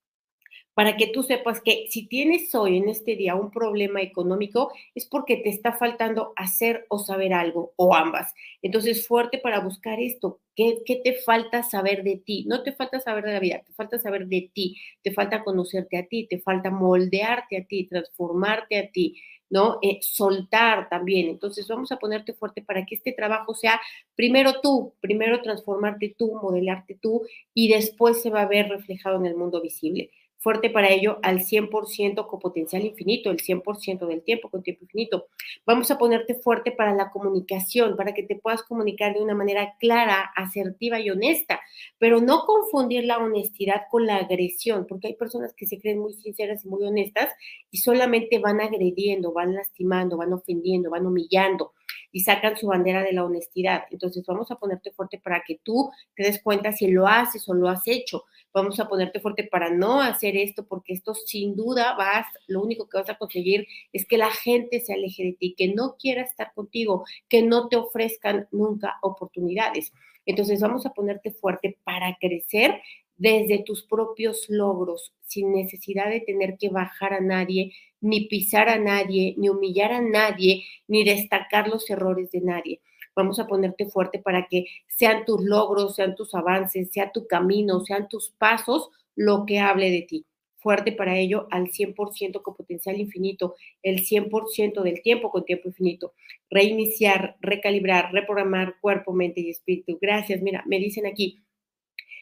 para 0.74 0.96
que 0.98 1.08
tú 1.08 1.24
sepas 1.24 1.62
que 1.62 1.88
si 1.90 2.08
tienes 2.08 2.54
hoy 2.56 2.78
en 2.78 2.90
este 2.90 3.16
día 3.16 3.36
un 3.36 3.52
problema 3.52 4.02
económico 4.02 4.72
es 4.96 5.06
porque 5.06 5.38
te 5.38 5.50
está 5.50 5.74
faltando 5.74 6.34
hacer 6.36 6.86
o 6.90 7.00
saber 7.00 7.34
algo 7.34 7.74
o 7.76 7.94
ambas. 7.96 8.34
Entonces, 8.62 9.08
fuerte 9.08 9.38
para 9.38 9.60
buscar 9.60 10.00
esto. 10.00 10.40
¿Qué, 10.56 10.80
¿Qué, 10.86 10.98
te 10.98 11.14
falta 11.14 11.64
saber 11.64 12.04
de 12.04 12.18
ti? 12.18 12.46
No 12.48 12.64
te 12.64 12.72
falta 12.74 13.00
saber 13.00 13.24
de 13.26 13.34
la 13.34 13.40
vida, 13.40 13.64
te 13.66 13.74
falta 13.74 14.00
saber 14.00 14.28
de 14.28 14.50
ti, 14.54 14.78
te 15.02 15.12
falta 15.12 15.44
conocerte 15.44 15.98
a 15.98 16.06
ti, 16.08 16.28
te 16.30 16.40
falta 16.40 16.70
moldearte 16.70 17.58
a 17.58 17.66
ti, 17.66 17.88
transformarte 17.88 18.78
a 18.78 18.92
ti. 18.92 19.22
¿no? 19.50 19.80
Eh, 19.82 20.00
soltar 20.02 20.88
también. 20.88 21.28
Entonces 21.28 21.68
vamos 21.68 21.92
a 21.92 21.98
ponerte 21.98 22.32
fuerte 22.32 22.62
para 22.62 22.86
que 22.86 22.96
este 22.96 23.12
trabajo 23.12 23.54
sea 23.54 23.82
primero 24.16 24.62
tú, 24.62 24.96
primero 25.02 25.42
transformarte 25.42 26.16
tú, 26.18 26.40
modelarte 26.42 26.96
tú 26.96 27.24
y 27.54 27.68
después 27.68 28.22
se 28.22 28.30
va 28.30 28.44
a 28.44 28.48
ver 28.48 28.70
reflejado 28.70 29.18
en 29.18 29.26
el 29.26 29.36
mundo 29.36 29.62
visible 29.62 30.10
fuerte 30.42 30.70
para 30.70 30.90
ello 30.90 31.20
al 31.22 31.40
100% 31.40 32.28
con 32.28 32.40
potencial 32.40 32.84
infinito, 32.84 33.30
el 33.30 33.38
100% 33.38 34.08
del 34.08 34.24
tiempo 34.24 34.50
con 34.50 34.64
tiempo 34.64 34.84
infinito. 34.84 35.28
Vamos 35.66 35.92
a 35.92 35.98
ponerte 35.98 36.36
fuerte 36.36 36.72
para 36.72 36.94
la 36.94 37.12
comunicación, 37.12 37.96
para 37.96 38.14
que 38.14 38.24
te 38.24 38.36
puedas 38.36 38.64
comunicar 38.64 39.14
de 39.14 39.22
una 39.22 39.36
manera 39.36 39.76
clara, 39.80 40.32
asertiva 40.36 41.00
y 41.00 41.12
honesta, 41.12 41.62
pero 42.00 42.20
no 42.20 42.46
confundir 42.46 43.06
la 43.06 43.20
honestidad 43.20 43.84
con 43.90 44.08
la 44.08 44.18
agresión, 44.18 44.88
porque 44.88 45.08
hay 45.08 45.16
personas 45.16 45.54
que 45.56 45.68
se 45.68 45.80
creen 45.80 46.00
muy 46.00 46.14
sinceras 46.14 46.66
y 46.66 46.68
muy 46.68 46.84
honestas 46.84 47.30
y 47.70 47.78
solamente 47.78 48.40
van 48.40 48.62
agrediendo, 48.62 49.32
van 49.32 49.54
lastimando, 49.54 50.18
van 50.18 50.34
ofendiendo, 50.34 50.90
van 50.90 51.06
humillando 51.06 51.74
y 52.12 52.22
sacan 52.22 52.58
su 52.58 52.68
bandera 52.68 53.04
de 53.04 53.14
la 53.14 53.24
honestidad. 53.24 53.84
Entonces 53.92 54.24
vamos 54.26 54.52
a 54.52 54.56
ponerte 54.56 54.92
fuerte 54.92 55.20
para 55.20 55.44
que 55.46 55.60
tú 55.64 55.92
te 56.16 56.24
des 56.24 56.42
cuenta 56.42 56.72
si 56.72 56.88
lo 56.88 57.08
haces 57.08 57.48
o 57.48 57.54
lo 57.54 57.70
has 57.70 57.88
hecho. 57.88 58.26
Vamos 58.54 58.80
a 58.80 58.88
ponerte 58.88 59.20
fuerte 59.20 59.46
para 59.46 59.70
no 59.70 60.02
hacer 60.02 60.36
esto, 60.36 60.66
porque 60.66 60.94
esto 60.94 61.14
sin 61.14 61.56
duda 61.56 61.96
vas, 61.96 62.26
lo 62.48 62.62
único 62.62 62.90
que 62.90 62.98
vas 62.98 63.10
a 63.10 63.18
conseguir 63.18 63.66
es 63.94 64.06
que 64.06 64.18
la 64.18 64.30
gente 64.30 64.82
se 64.82 64.94
aleje 64.94 65.24
de 65.24 65.34
ti, 65.34 65.56
que 65.58 65.74
no 65.74 65.96
quiera 65.98 66.22
estar 66.22 66.54
contigo, 66.54 67.06
que 67.30 67.44
no 67.44 67.70
te 67.70 67.78
ofrezcan 67.78 68.48
nunca 68.52 68.98
oportunidades. 69.02 69.94
Entonces 70.26 70.60
vamos 70.60 70.86
a 70.86 70.94
ponerte 70.94 71.32
fuerte 71.32 71.78
para 71.84 72.16
crecer 72.20 72.82
desde 73.22 73.60
tus 73.60 73.84
propios 73.84 74.48
logros, 74.50 75.14
sin 75.28 75.54
necesidad 75.54 76.10
de 76.10 76.22
tener 76.22 76.58
que 76.58 76.70
bajar 76.70 77.14
a 77.14 77.22
nadie, 77.22 77.72
ni 78.02 78.22
pisar 78.22 78.68
a 78.68 78.80
nadie, 78.80 79.36
ni 79.38 79.48
humillar 79.48 79.92
a 79.92 80.02
nadie, 80.02 80.66
ni 80.88 81.04
destacar 81.04 81.68
los 81.68 81.88
errores 81.92 82.32
de 82.32 82.42
nadie. 82.42 82.82
Vamos 83.16 83.40
a 83.40 83.46
ponerte 83.46 83.86
fuerte 83.86 84.18
para 84.18 84.48
que 84.48 84.66
sean 84.88 85.24
tus 85.26 85.44
logros, 85.44 85.96
sean 85.96 86.16
tus 86.16 86.34
avances, 86.34 86.90
sea 86.92 87.12
tu 87.12 87.28
camino, 87.28 87.82
sean 87.82 88.08
tus 88.08 88.32
pasos 88.40 88.90
lo 89.16 89.46
que 89.46 89.60
hable 89.60 89.92
de 89.92 90.02
ti. 90.02 90.26
Fuerte 90.58 90.92
para 90.92 91.16
ello 91.16 91.48
al 91.52 91.68
100% 91.68 92.42
con 92.42 92.56
potencial 92.56 93.00
infinito, 93.00 93.54
el 93.84 94.00
100% 94.04 94.82
del 94.82 95.04
tiempo 95.04 95.30
con 95.30 95.46
tiempo 95.46 95.68
infinito. 95.68 96.14
Reiniciar, 96.50 97.38
recalibrar, 97.40 98.12
reprogramar 98.12 98.78
cuerpo, 98.82 99.14
mente 99.14 99.42
y 99.42 99.52
espíritu. 99.52 100.00
Gracias. 100.02 100.42
Mira, 100.42 100.64
me 100.66 100.80
dicen 100.80 101.06
aquí, 101.06 101.44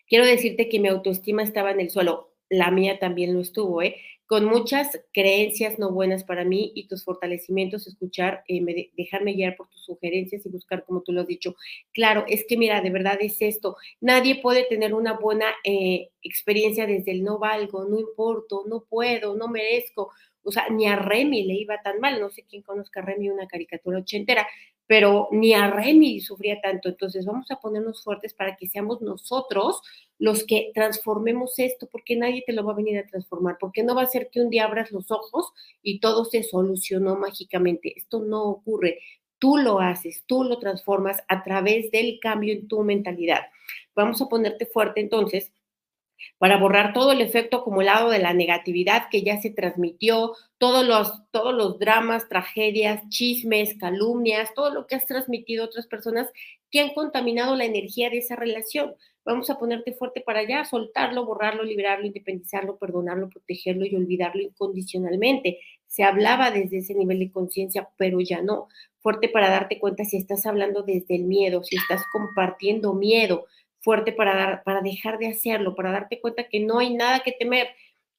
Quiero 0.10 0.26
decirte 0.26 0.67
que 0.69 0.80
mi 0.80 0.88
autoestima 0.88 1.43
estaba 1.43 1.72
en 1.72 1.80
el 1.80 1.91
suelo, 1.91 2.34
la 2.50 2.72
mía 2.72 2.98
también 3.00 3.34
lo 3.34 3.41
estuvo, 3.41 3.82
¿eh? 3.82 3.95
Con 4.26 4.45
muchas 4.45 5.00
creencias 5.13 5.80
no 5.80 5.91
buenas 5.91 6.24
para 6.24 6.43
mí 6.45 6.72
y 6.76 6.88
tus 6.88 7.04
fortalecimientos, 7.04 7.88
escuchar, 7.88 8.43
eh, 8.48 8.91
dejarme 8.95 9.34
guiar 9.34 9.56
por 9.56 9.69
tus 9.69 9.84
sugerencias 9.86 10.45
y 10.45 10.50
buscar 10.50 10.84
como 10.86 11.02
tú 11.02 11.12
lo 11.13 11.22
has 11.22 11.28
dicho. 11.28 11.56
Claro, 11.93 12.26
es 12.28 12.45
que 12.48 12.58
mira, 12.58 12.82
de 12.82 12.89
verdad 12.91 13.17
es 13.22 13.41
esto. 13.41 13.76
Nadie 14.02 14.41
puede 14.41 14.65
tener 14.65 14.93
una 14.93 15.13
buena 15.13 15.48
eh, 15.63 16.10
experiencia 16.22 16.86
desde 16.86 17.12
el 17.12 17.24
no 17.24 17.39
valgo, 17.39 17.86
no 17.86 18.00
importo, 18.00 18.63
no 18.67 18.86
puedo, 18.89 19.36
no 19.36 19.48
merezco. 19.48 20.12
O 20.43 20.52
sea, 20.52 20.69
ni 20.69 20.88
a 20.88 20.95
Remy 20.95 21.43
le 21.43 21.54
iba 21.56 21.82
tan 21.84 22.00
mal. 22.00 22.19
No 22.19 22.30
sé 22.30 22.45
quién 22.50 22.62
conozca 22.62 23.02
a 23.02 23.04
Remy, 23.06 23.30
una 23.30 23.48
caricatura 23.48 24.00
ochentera, 24.00 24.48
pero 24.89 25.28
ni 25.32 25.54
a 25.54 25.69
Remy 25.69 26.19
sufría 26.19 26.60
tanto. 26.62 26.89
Entonces 26.89 27.23
vamos 27.23 27.52
a 27.52 27.60
ponernos 27.60 28.04
fuertes 28.04 28.34
para 28.34 28.56
que 28.56 28.67
seamos 28.67 29.02
nosotros 29.02 29.84
los 30.17 30.43
que 30.43 30.71
transformemos 30.73 31.60
esto, 31.60 31.88
porque 31.91 32.15
nadie 32.15 32.43
te 32.43 32.54
lo 32.54 32.65
va 32.65 32.73
a 32.73 32.75
venir 32.75 32.97
a 32.97 33.06
transformar, 33.06 33.58
porque 33.60 33.84
no 33.84 33.93
va 33.93 34.02
a 34.02 34.08
ser 34.08 34.32
que 34.32 34.41
un 34.41 34.49
día 34.49 34.65
abras 34.65 34.91
los 34.91 35.12
ojos 35.12 35.54
y 35.84 35.99
todo 35.99 36.25
se 36.25 36.41
solucionó 36.41 37.15
mágicamente. 37.15 37.93
Esto 37.95 38.19
no 38.19 38.45
ocurre. 38.45 38.97
Tú 39.38 39.58
lo 39.58 39.80
haces, 39.80 40.23
tú 40.25 40.43
lo 40.43 40.58
transformas 40.58 41.21
a 41.28 41.43
través 41.43 41.91
del 41.91 42.19
cambio 42.19 42.52
en 42.52 42.67
tu 42.67 42.82
mentalidad. 42.82 43.41
Vamos 43.93 44.23
a 44.23 44.25
ponerte 44.25 44.65
fuerte 44.65 45.02
entonces 45.02 45.52
para 46.38 46.58
borrar 46.58 46.93
todo 46.93 47.12
el 47.12 47.21
efecto 47.21 47.58
acumulado 47.58 48.10
de 48.10 48.19
la 48.19 48.34
negatividad 48.34 49.10
que 49.10 49.21
ya 49.21 49.39
se 49.41 49.49
transmitió, 49.49 50.34
todos 50.58 50.86
los, 50.86 51.23
todos 51.32 51.53
los 51.53 51.79
dramas, 51.79 52.27
tragedias, 52.29 53.08
chismes, 53.10 53.75
calumnias, 53.79 54.53
todo 54.53 54.73
lo 54.73 54.88
que 54.88 54.95
has 54.95 55.05
transmitido 55.05 55.63
a 55.63 55.67
otras 55.67 55.88
personas 55.88 56.27
que 56.71 56.79
han 56.79 56.93
contaminado 56.93 57.55
la 57.55 57.65
energía 57.65 58.10
de 58.10 58.19
esa 58.19 58.36
relación. 58.36 58.95
Vamos 59.25 59.49
a 59.49 59.60
ponerte 59.60 59.93
fuerte 59.93 60.21
para 60.21 60.39
allá, 60.39 60.65
soltarlo, 60.65 61.25
borrarlo, 61.25 61.63
liberarlo, 61.63 62.05
independizarlo, 62.05 62.77
perdonarlo, 62.77 63.29
protegerlo 63.29 63.86
y 63.86 63.95
olvidarlo 63.95 64.41
incondicionalmente. 64.41 65.60
Se 65.88 66.03
hablaba 66.03 66.51
desde 66.51 66.79
ese 66.79 66.95
nivel 66.95 67.19
de 67.19 67.32
conciencia, 67.32 67.89
pero 67.97 68.19
ya 68.21 68.41
no. 68.41 68.67
Fuerte 68.99 69.29
para 69.29 69.49
darte 69.49 69.79
cuenta 69.79 70.03
si 70.03 70.17
estás 70.17 70.45
hablando 70.45 70.84
desde 70.84 71.15
el 71.15 71.23
miedo, 71.23 71.63
si 71.63 71.75
estás 71.75 72.03
compartiendo 72.12 72.93
miedo, 72.93 73.45
fuerte 73.82 74.12
para, 74.12 74.36
dar, 74.36 74.63
para 74.63 74.82
dejar 74.82 75.18
de 75.18 75.28
hacerlo, 75.28 75.76
para 75.76 75.92
darte 75.92 76.20
cuenta 76.20 76.48
que 76.50 76.60
no 76.60 76.80
hay 76.80 76.94
nada 76.94 77.22
que 77.22 77.32
temer, 77.32 77.70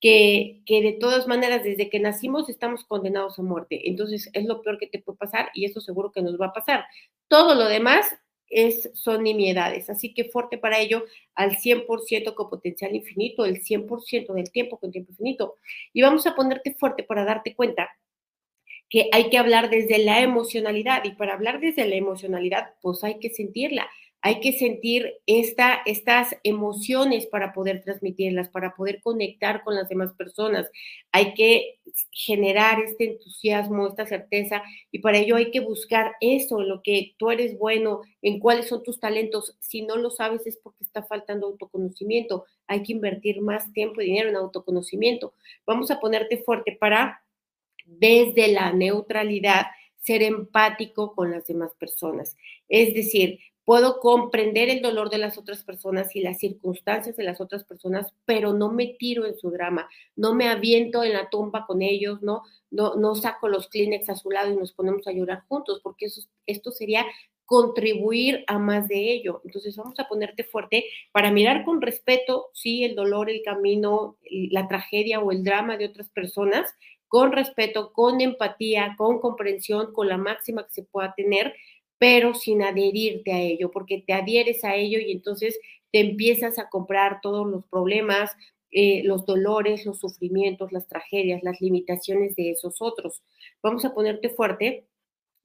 que, 0.00 0.62
que 0.66 0.82
de 0.82 0.92
todas 0.92 1.26
maneras 1.26 1.62
desde 1.62 1.90
que 1.90 2.00
nacimos 2.00 2.48
estamos 2.48 2.84
condenados 2.84 3.38
a 3.38 3.42
muerte. 3.42 3.88
Entonces 3.88 4.30
es 4.32 4.44
lo 4.46 4.62
peor 4.62 4.78
que 4.78 4.86
te 4.86 4.98
puede 4.98 5.18
pasar 5.18 5.50
y 5.54 5.64
eso 5.64 5.80
seguro 5.80 6.12
que 6.12 6.22
nos 6.22 6.40
va 6.40 6.46
a 6.46 6.52
pasar. 6.52 6.84
Todo 7.28 7.54
lo 7.54 7.68
demás 7.68 8.06
es, 8.50 8.90
son 8.94 9.22
nimiedades, 9.22 9.88
así 9.88 10.12
que 10.12 10.24
fuerte 10.24 10.58
para 10.58 10.80
ello 10.80 11.04
al 11.34 11.56
100% 11.56 12.34
con 12.34 12.50
potencial 12.50 12.94
infinito, 12.94 13.44
el 13.44 13.62
100% 13.62 14.34
del 14.34 14.50
tiempo 14.50 14.78
con 14.78 14.90
tiempo 14.90 15.12
infinito. 15.12 15.56
Y 15.92 16.02
vamos 16.02 16.26
a 16.26 16.34
ponerte 16.34 16.74
fuerte 16.74 17.04
para 17.04 17.24
darte 17.24 17.54
cuenta 17.54 17.88
que 18.90 19.08
hay 19.12 19.30
que 19.30 19.38
hablar 19.38 19.70
desde 19.70 19.98
la 19.98 20.20
emocionalidad 20.20 21.04
y 21.04 21.12
para 21.12 21.34
hablar 21.34 21.60
desde 21.60 21.86
la 21.86 21.94
emocionalidad, 21.94 22.74
pues 22.82 23.04
hay 23.04 23.20
que 23.20 23.30
sentirla, 23.30 23.88
hay 24.22 24.40
que 24.40 24.52
sentir 24.52 25.14
esta, 25.26 25.80
estas 25.86 26.36
emociones 26.44 27.26
para 27.26 27.54
poder 27.54 27.82
transmitirlas, 27.82 28.50
para 28.50 28.74
poder 28.74 29.00
conectar 29.02 29.64
con 29.64 29.74
las 29.74 29.88
demás 29.88 30.12
personas. 30.12 30.70
Hay 31.10 31.32
que 31.32 31.78
generar 32.12 32.80
este 32.80 33.04
entusiasmo, 33.12 33.86
esta 33.86 34.06
certeza, 34.06 34.62
y 34.90 34.98
para 34.98 35.18
ello 35.18 35.36
hay 35.36 35.50
que 35.50 35.60
buscar 35.60 36.12
eso, 36.20 36.60
lo 36.62 36.82
que 36.82 37.14
tú 37.16 37.30
eres 37.30 37.58
bueno, 37.58 38.02
en 38.20 38.40
cuáles 38.40 38.68
son 38.68 38.82
tus 38.82 39.00
talentos. 39.00 39.56
Si 39.58 39.82
no 39.82 39.96
lo 39.96 40.10
sabes 40.10 40.46
es 40.46 40.58
porque 40.58 40.84
está 40.84 41.02
faltando 41.02 41.46
autoconocimiento. 41.46 42.44
Hay 42.66 42.82
que 42.82 42.92
invertir 42.92 43.40
más 43.40 43.72
tiempo 43.72 44.02
y 44.02 44.06
dinero 44.06 44.28
en 44.28 44.36
autoconocimiento. 44.36 45.32
Vamos 45.66 45.90
a 45.90 45.98
ponerte 45.98 46.38
fuerte 46.38 46.76
para, 46.78 47.22
desde 47.86 48.48
la 48.48 48.72
neutralidad, 48.74 49.66
ser 49.96 50.22
empático 50.22 51.14
con 51.14 51.30
las 51.30 51.46
demás 51.46 51.72
personas. 51.78 52.36
Es 52.68 52.94
decir, 52.94 53.38
puedo 53.70 54.00
comprender 54.00 54.68
el 54.68 54.82
dolor 54.82 55.10
de 55.10 55.18
las 55.18 55.38
otras 55.38 55.62
personas 55.62 56.16
y 56.16 56.22
las 56.22 56.40
circunstancias 56.40 57.16
de 57.16 57.22
las 57.22 57.40
otras 57.40 57.62
personas, 57.62 58.12
pero 58.24 58.52
no 58.52 58.72
me 58.72 58.96
tiro 58.98 59.26
en 59.26 59.38
su 59.38 59.48
drama, 59.52 59.88
no 60.16 60.34
me 60.34 60.48
aviento 60.48 61.04
en 61.04 61.12
la 61.12 61.30
tumba 61.30 61.66
con 61.68 61.80
ellos, 61.80 62.20
no, 62.20 62.42
no, 62.72 62.96
no 62.96 63.14
saco 63.14 63.46
los 63.46 63.68
Kleenex 63.68 64.08
a 64.08 64.16
su 64.16 64.28
lado 64.28 64.50
y 64.50 64.56
nos 64.56 64.72
ponemos 64.72 65.06
a 65.06 65.12
llorar 65.12 65.44
juntos, 65.46 65.80
porque 65.84 66.06
eso, 66.06 66.20
esto 66.46 66.72
sería 66.72 67.06
contribuir 67.44 68.42
a 68.48 68.58
más 68.58 68.88
de 68.88 69.12
ello. 69.12 69.40
Entonces 69.44 69.76
vamos 69.76 70.00
a 70.00 70.08
ponerte 70.08 70.42
fuerte 70.42 70.86
para 71.12 71.30
mirar 71.30 71.64
con 71.64 71.80
respeto, 71.80 72.48
sí, 72.52 72.82
el 72.82 72.96
dolor, 72.96 73.30
el 73.30 73.42
camino, 73.44 74.16
la 74.50 74.66
tragedia 74.66 75.20
o 75.20 75.30
el 75.30 75.44
drama 75.44 75.76
de 75.76 75.86
otras 75.86 76.08
personas, 76.08 76.74
con 77.06 77.30
respeto, 77.30 77.92
con 77.92 78.20
empatía, 78.20 78.96
con 78.98 79.20
comprensión, 79.20 79.92
con 79.92 80.08
la 80.08 80.16
máxima 80.16 80.64
que 80.66 80.72
se 80.72 80.82
pueda 80.82 81.14
tener, 81.16 81.54
pero 82.00 82.32
sin 82.34 82.62
adherirte 82.62 83.30
a 83.34 83.40
ello, 83.40 83.70
porque 83.70 84.02
te 84.06 84.14
adhieres 84.14 84.64
a 84.64 84.74
ello 84.74 84.98
y 84.98 85.12
entonces 85.12 85.60
te 85.92 86.00
empiezas 86.00 86.58
a 86.58 86.70
comprar 86.70 87.20
todos 87.20 87.46
los 87.46 87.66
problemas, 87.66 88.30
eh, 88.70 89.02
los 89.04 89.26
dolores, 89.26 89.84
los 89.84 89.98
sufrimientos, 90.00 90.72
las 90.72 90.88
tragedias, 90.88 91.42
las 91.42 91.60
limitaciones 91.60 92.36
de 92.36 92.52
esos 92.52 92.80
otros. 92.80 93.22
Vamos 93.62 93.84
a 93.84 93.92
ponerte 93.92 94.30
fuerte 94.30 94.86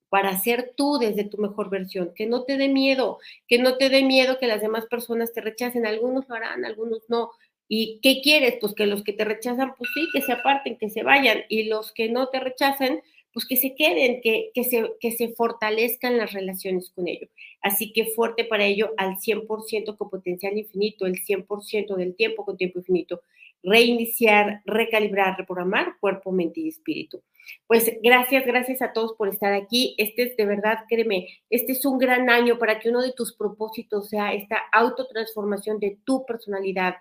para 0.09 0.37
ser 0.39 0.73
tú 0.77 0.97
desde 0.97 1.25
tu 1.25 1.37
mejor 1.39 1.69
versión, 1.69 2.13
que 2.15 2.25
no 2.25 2.45
te 2.45 2.57
dé 2.57 2.69
miedo, 2.69 3.19
que 3.49 3.59
no 3.59 3.77
te 3.77 3.89
dé 3.89 4.03
miedo 4.03 4.37
que 4.39 4.47
las 4.47 4.61
demás 4.61 4.85
personas 4.85 5.33
te 5.33 5.41
rechacen, 5.41 5.85
algunos 5.85 6.29
lo 6.29 6.35
harán, 6.35 6.63
algunos 6.63 7.01
no. 7.09 7.31
¿Y 7.67 7.99
qué 8.01 8.21
quieres? 8.21 8.59
Pues 8.61 8.73
que 8.75 8.85
los 8.85 9.03
que 9.03 9.11
te 9.11 9.25
rechazan, 9.25 9.73
pues 9.77 9.89
sí, 9.93 10.07
que 10.13 10.21
se 10.21 10.31
aparten, 10.31 10.77
que 10.77 10.89
se 10.89 11.03
vayan, 11.03 11.39
y 11.49 11.63
los 11.65 11.91
que 11.91 12.09
no 12.09 12.29
te 12.29 12.39
rechazan, 12.39 13.01
pues 13.35 13.45
que 13.45 13.57
se 13.57 13.75
queden, 13.75 14.21
que, 14.21 14.51
que, 14.53 14.63
se, 14.63 14.93
que 15.01 15.11
se 15.11 15.27
fortalezcan 15.35 16.15
las 16.15 16.31
relaciones 16.31 16.89
con 16.91 17.09
ellos. 17.09 17.29
Así 17.61 17.91
que 17.91 18.05
fuerte 18.05 18.45
para 18.45 18.63
ello 18.63 18.93
al 18.95 19.17
100% 19.17 19.97
con 19.97 20.09
potencial 20.09 20.57
infinito, 20.57 21.05
el 21.05 21.15
100% 21.21 21.97
del 21.97 22.15
tiempo 22.15 22.45
con 22.45 22.55
tiempo 22.55 22.79
infinito. 22.79 23.23
Reiniciar, 23.61 24.61
recalibrar, 24.63 25.37
reprogramar 25.37 25.97
cuerpo, 25.99 26.31
mente 26.31 26.61
y 26.61 26.69
espíritu. 26.69 27.21
Pues 27.67 27.91
gracias, 28.01 28.45
gracias 28.45 28.81
a 28.81 28.93
todos 28.93 29.15
por 29.17 29.27
estar 29.27 29.51
aquí. 29.51 29.95
Este 29.97 30.23
es 30.23 30.37
de 30.37 30.45
verdad, 30.45 30.85
créeme, 30.87 31.27
este 31.49 31.73
es 31.73 31.85
un 31.85 31.97
gran 31.97 32.29
año 32.29 32.57
para 32.57 32.79
que 32.79 32.89
uno 32.89 33.01
de 33.01 33.11
tus 33.11 33.35
propósitos 33.35 34.07
sea 34.07 34.33
esta 34.33 34.61
autotransformación 34.71 35.79
de 35.81 35.97
tu 36.05 36.25
personalidad, 36.25 36.95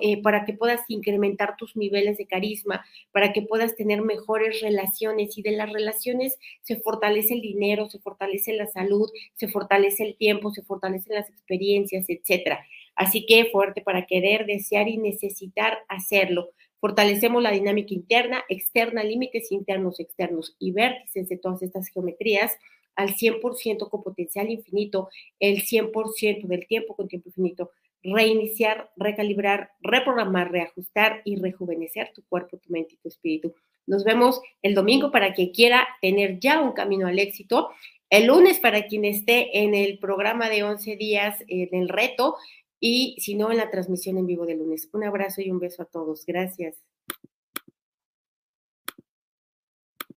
Eh, 0.00 0.22
para 0.22 0.44
que 0.44 0.52
puedas 0.52 0.82
incrementar 0.88 1.56
tus 1.56 1.76
niveles 1.76 2.16
de 2.16 2.26
carisma, 2.26 2.84
para 3.10 3.32
que 3.32 3.42
puedas 3.42 3.74
tener 3.74 4.02
mejores 4.02 4.60
relaciones 4.60 5.36
y 5.36 5.42
de 5.42 5.52
las 5.52 5.72
relaciones 5.72 6.38
se 6.62 6.76
fortalece 6.76 7.34
el 7.34 7.40
dinero, 7.40 7.90
se 7.90 7.98
fortalece 7.98 8.52
la 8.52 8.68
salud, 8.68 9.10
se 9.34 9.48
fortalece 9.48 10.04
el 10.04 10.16
tiempo, 10.16 10.52
se 10.52 10.62
fortalecen 10.62 11.16
las 11.16 11.28
experiencias, 11.28 12.08
etcétera. 12.08 12.64
Así 12.94 13.26
que 13.26 13.46
fuerte 13.46 13.80
para 13.80 14.06
querer, 14.06 14.46
desear 14.46 14.86
y 14.88 14.96
necesitar 14.96 15.78
hacerlo. 15.88 16.50
Fortalecemos 16.78 17.42
la 17.42 17.50
dinámica 17.50 17.94
interna, 17.94 18.44
externa, 18.48 19.02
límites 19.02 19.50
internos, 19.50 19.98
externos 19.98 20.54
y 20.60 20.70
vértices 20.70 21.28
de 21.28 21.38
todas 21.38 21.62
estas 21.62 21.88
geometrías 21.88 22.52
al 22.94 23.16
100% 23.16 23.88
con 23.90 24.02
potencial 24.04 24.50
infinito, 24.50 25.08
el 25.40 25.62
100% 25.62 26.46
del 26.46 26.66
tiempo 26.68 26.94
con 26.94 27.08
tiempo 27.08 27.28
infinito, 27.28 27.70
reiniciar, 28.04 28.90
recalibrar, 28.96 29.72
reprogramar, 29.80 30.52
reajustar 30.52 31.22
y 31.24 31.36
rejuvenecer 31.36 32.12
tu 32.14 32.22
cuerpo, 32.26 32.58
tu 32.58 32.70
mente 32.70 32.94
y 32.94 32.98
tu 32.98 33.08
espíritu. 33.08 33.54
Nos 33.86 34.04
vemos 34.04 34.40
el 34.62 34.74
domingo 34.74 35.10
para 35.10 35.34
quien 35.34 35.50
quiera 35.50 35.88
tener 36.00 36.38
ya 36.38 36.60
un 36.60 36.72
camino 36.72 37.06
al 37.06 37.18
éxito. 37.18 37.70
El 38.10 38.26
lunes 38.26 38.60
para 38.60 38.86
quien 38.86 39.04
esté 39.04 39.58
en 39.62 39.74
el 39.74 39.98
programa 39.98 40.48
de 40.48 40.62
11 40.62 40.96
días, 40.96 41.42
en 41.48 41.74
el 41.74 41.88
reto, 41.88 42.36
y 42.78 43.16
si 43.18 43.34
no, 43.34 43.50
en 43.50 43.56
la 43.56 43.70
transmisión 43.70 44.18
en 44.18 44.26
vivo 44.26 44.46
de 44.46 44.56
lunes. 44.56 44.88
Un 44.92 45.04
abrazo 45.04 45.40
y 45.40 45.50
un 45.50 45.58
beso 45.58 45.82
a 45.82 45.86
todos. 45.86 46.24
Gracias. 46.26 46.76